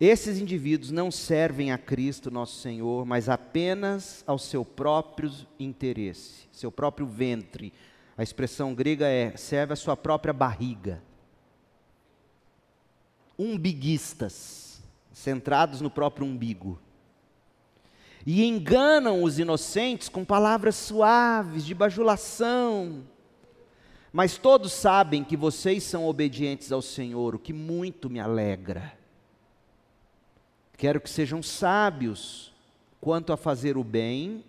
Esses 0.00 0.38
indivíduos 0.38 0.90
não 0.90 1.10
servem 1.10 1.72
a 1.72 1.76
Cristo, 1.76 2.30
nosso 2.30 2.58
Senhor, 2.58 3.04
mas 3.04 3.28
apenas 3.28 4.24
ao 4.26 4.38
seu 4.38 4.64
próprio 4.64 5.30
interesse, 5.58 6.48
seu 6.50 6.72
próprio 6.72 7.06
ventre. 7.06 7.70
A 8.16 8.22
expressão 8.22 8.74
grega 8.74 9.06
é 9.06 9.36
serve 9.36 9.74
a 9.74 9.76
sua 9.76 9.94
própria 9.98 10.32
barriga. 10.32 11.02
Umbiguistas, 13.38 14.82
centrados 15.12 15.82
no 15.82 15.90
próprio 15.90 16.26
umbigo. 16.26 16.80
E 18.24 18.42
enganam 18.46 19.22
os 19.22 19.38
inocentes 19.38 20.08
com 20.08 20.24
palavras 20.24 20.76
suaves, 20.76 21.62
de 21.62 21.74
bajulação. 21.74 23.02
Mas 24.10 24.38
todos 24.38 24.72
sabem 24.72 25.22
que 25.22 25.36
vocês 25.36 25.82
são 25.82 26.06
obedientes 26.06 26.72
ao 26.72 26.80
Senhor, 26.80 27.34
o 27.34 27.38
que 27.38 27.52
muito 27.52 28.08
me 28.08 28.18
alegra. 28.18 28.99
Quero 30.80 30.98
que 30.98 31.10
sejam 31.10 31.42
sábios 31.42 32.54
quanto 33.02 33.34
a 33.34 33.36
fazer 33.36 33.76
o 33.76 33.84
bem 33.84 34.42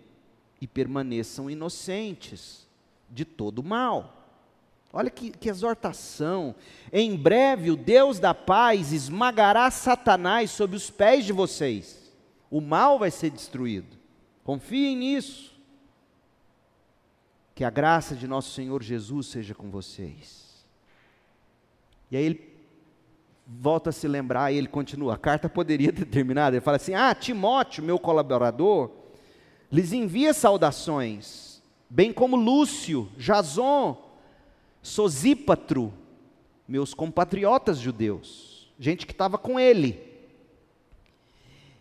e 0.62 0.66
permaneçam 0.66 1.50
inocentes 1.50 2.66
de 3.10 3.22
todo 3.22 3.62
mal. 3.62 4.26
Olha 4.90 5.10
que, 5.10 5.30
que, 5.30 5.50
exortação. 5.50 6.54
Em 6.90 7.14
breve 7.14 7.70
o 7.70 7.76
Deus 7.76 8.18
da 8.18 8.32
paz 8.32 8.92
esmagará 8.94 9.70
Satanás 9.70 10.50
sob 10.50 10.74
os 10.74 10.88
pés 10.88 11.26
de 11.26 11.34
vocês. 11.34 12.10
O 12.50 12.62
mal 12.62 12.98
vai 12.98 13.10
ser 13.10 13.28
destruído. 13.28 13.94
Confiem 14.42 14.96
nisso. 14.96 15.54
Que 17.54 17.62
a 17.62 17.68
graça 17.68 18.16
de 18.16 18.26
nosso 18.26 18.54
Senhor 18.54 18.82
Jesus 18.82 19.26
seja 19.26 19.54
com 19.54 19.68
vocês. 19.68 20.64
E 22.10 22.16
aí 22.16 22.24
ele 22.24 22.51
volta 23.46 23.90
a 23.90 23.92
se 23.92 24.06
lembrar 24.06 24.52
e 24.52 24.56
ele 24.56 24.68
continua. 24.68 25.14
A 25.14 25.18
carta 25.18 25.48
poderia 25.48 25.92
ter 25.92 26.04
terminado. 26.04 26.56
Ele 26.56 26.60
fala 26.60 26.76
assim: 26.76 26.94
Ah, 26.94 27.14
Timóteo, 27.14 27.82
meu 27.82 27.98
colaborador, 27.98 28.90
lhes 29.70 29.92
envia 29.92 30.32
saudações, 30.32 31.62
bem 31.88 32.12
como 32.12 32.36
Lúcio, 32.36 33.08
Jason, 33.16 34.10
Sosípatro, 34.82 35.92
meus 36.66 36.94
compatriotas 36.94 37.78
judeus, 37.78 38.72
gente 38.78 39.06
que 39.06 39.12
estava 39.12 39.38
com 39.38 39.58
ele. 39.58 40.10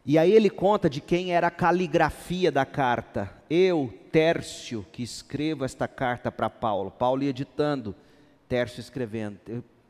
E 0.04 0.18
aí 0.18 0.32
ele 0.32 0.50
conta 0.50 0.90
de 0.90 1.00
quem 1.00 1.32
era 1.34 1.48
a 1.48 1.52
caligrafia 1.52 2.52
da 2.52 2.66
carta. 2.66 3.32
Eu, 3.48 3.94
Tércio, 4.12 4.86
que 4.92 5.04
escrevo 5.04 5.64
esta 5.64 5.88
carta 5.88 6.32
para 6.32 6.50
Paulo. 6.50 6.90
Paulo 6.90 7.22
ia 7.22 7.32
ditando, 7.32 7.96
Tércio 8.50 8.80
escrevendo. 8.80 9.40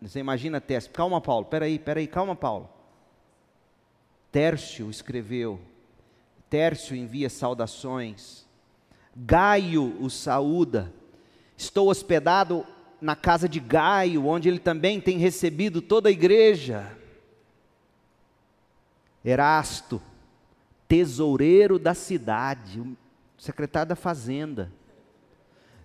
Você 0.02 0.20
imagina 0.20 0.60
Tércio. 0.60 0.92
Calma, 0.92 1.22
Paulo. 1.22 1.46
Peraí, 1.46 1.78
peraí, 1.78 2.08
calma, 2.08 2.36
Paulo. 2.36 2.68
Tércio 4.32 4.90
escreveu. 4.90 5.60
Tércio 6.50 6.96
envia 6.96 7.30
saudações. 7.30 8.48
Gaio 9.16 9.96
o 10.02 10.10
saúda. 10.10 10.92
Estou 11.56 11.90
hospedado 11.90 12.66
na 13.00 13.16
casa 13.16 13.48
de 13.48 13.60
Gaio, 13.60 14.26
onde 14.26 14.50
ele 14.50 14.60
também 14.60 15.00
tem 15.00 15.18
recebido 15.18 15.82
toda 15.82 16.10
a 16.10 16.12
igreja. 16.12 16.98
Erasto, 19.24 20.02
tesoureiro 20.88 21.78
da 21.78 21.94
cidade, 21.94 22.84
secretário 23.38 23.90
da 23.90 23.96
fazenda 23.96 24.72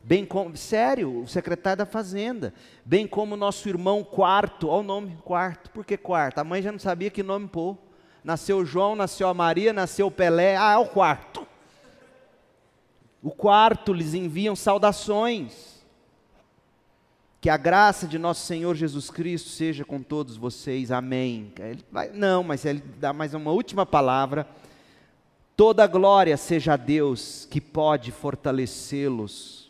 bem 0.06 0.24
como, 0.24 0.56
sério, 0.56 1.22
o 1.22 1.26
secretário 1.26 1.78
da 1.78 1.84
fazenda, 1.84 2.54
bem 2.84 3.08
como 3.08 3.36
nosso 3.36 3.68
irmão 3.68 4.04
quarto, 4.04 4.68
olha 4.68 4.78
o 4.78 4.82
nome 4.84 5.18
quarto, 5.24 5.68
por 5.70 5.84
que 5.84 5.96
quarto? 5.96 6.38
A 6.38 6.44
mãe 6.44 6.62
já 6.62 6.70
não 6.70 6.78
sabia 6.78 7.10
que 7.10 7.24
nome 7.24 7.48
pôr. 7.48 7.76
Nasceu 8.22 8.64
João, 8.64 8.94
nasceu 8.94 9.28
a 9.28 9.34
Maria, 9.34 9.72
nasceu 9.72 10.08
Pelé, 10.08 10.56
ah, 10.56 10.74
é 10.74 10.76
o 10.76 10.86
quarto. 10.86 11.44
O 13.20 13.32
quarto 13.32 13.92
lhes 13.92 14.14
enviam 14.14 14.54
saudações. 14.54 15.84
Que 17.40 17.50
a 17.50 17.56
graça 17.56 18.06
de 18.06 18.16
nosso 18.16 18.46
Senhor 18.46 18.76
Jesus 18.76 19.10
Cristo 19.10 19.48
seja 19.48 19.84
com 19.84 20.00
todos 20.00 20.36
vocês, 20.36 20.92
amém. 20.92 21.52
Ele 21.58 21.84
vai, 21.90 22.10
não, 22.10 22.44
mas 22.44 22.64
ele 22.64 22.82
dá 23.00 23.12
mais 23.12 23.34
uma 23.34 23.50
última 23.50 23.84
palavra. 23.84 24.46
Toda 25.56 25.86
glória 25.88 26.36
seja 26.36 26.74
a 26.74 26.76
Deus 26.76 27.46
que 27.50 27.60
pode 27.60 28.12
fortalecê-los 28.12 29.65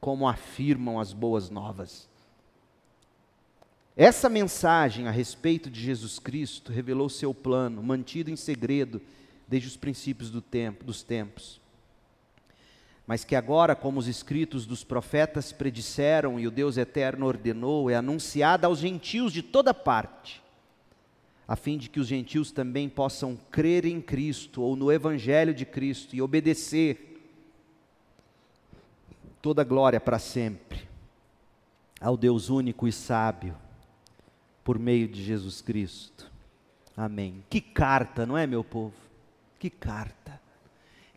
como 0.00 0.28
afirmam 0.28 1.00
as 1.00 1.12
boas 1.12 1.50
novas. 1.50 2.08
Essa 3.96 4.28
mensagem 4.28 5.08
a 5.08 5.10
respeito 5.10 5.68
de 5.68 5.80
Jesus 5.80 6.20
Cristo 6.20 6.72
revelou 6.72 7.08
seu 7.08 7.34
plano, 7.34 7.82
mantido 7.82 8.30
em 8.30 8.36
segredo 8.36 9.02
desde 9.48 9.66
os 9.66 9.76
princípios 9.76 10.30
do 10.30 10.40
tempo, 10.40 10.84
dos 10.84 11.02
tempos. 11.02 11.60
Mas 13.04 13.24
que 13.24 13.34
agora, 13.34 13.74
como 13.74 13.98
os 13.98 14.06
escritos 14.06 14.66
dos 14.66 14.84
profetas 14.84 15.50
predisseram 15.50 16.38
e 16.38 16.46
o 16.46 16.50
Deus 16.50 16.76
eterno 16.76 17.26
ordenou, 17.26 17.90
é 17.90 17.96
anunciada 17.96 18.66
aos 18.66 18.78
gentios 18.78 19.32
de 19.32 19.42
toda 19.42 19.74
parte, 19.74 20.42
a 21.48 21.56
fim 21.56 21.78
de 21.78 21.88
que 21.88 21.98
os 21.98 22.06
gentios 22.06 22.52
também 22.52 22.88
possam 22.88 23.36
crer 23.50 23.86
em 23.86 24.00
Cristo 24.00 24.62
ou 24.62 24.76
no 24.76 24.92
Evangelho 24.92 25.54
de 25.54 25.64
Cristo 25.64 26.14
e 26.14 26.20
obedecer 26.20 27.07
toda 29.40 29.64
glória 29.64 30.00
para 30.00 30.18
sempre 30.18 30.88
ao 32.00 32.16
Deus 32.16 32.48
único 32.48 32.86
e 32.86 32.92
sábio, 32.92 33.56
por 34.62 34.78
meio 34.78 35.08
de 35.08 35.22
Jesus 35.22 35.60
Cristo. 35.60 36.30
Amém. 36.96 37.44
Que 37.48 37.60
carta, 37.60 38.24
não 38.24 38.36
é, 38.36 38.46
meu 38.46 38.62
povo? 38.62 38.94
Que 39.58 39.68
carta. 39.70 40.40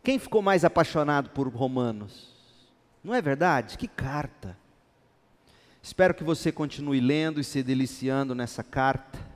Quem 0.02 0.18
ficou 0.18 0.42
mais 0.42 0.64
apaixonado 0.64 1.30
por 1.30 1.48
Romanos? 1.48 2.32
Não 3.04 3.14
é 3.14 3.22
verdade? 3.22 3.78
Que 3.78 3.86
carta. 3.86 4.56
Espero 5.80 6.14
que 6.14 6.24
você 6.24 6.50
continue 6.50 7.00
lendo 7.00 7.40
e 7.40 7.44
se 7.44 7.62
deliciando 7.62 8.34
nessa 8.34 8.62
carta 8.62 9.31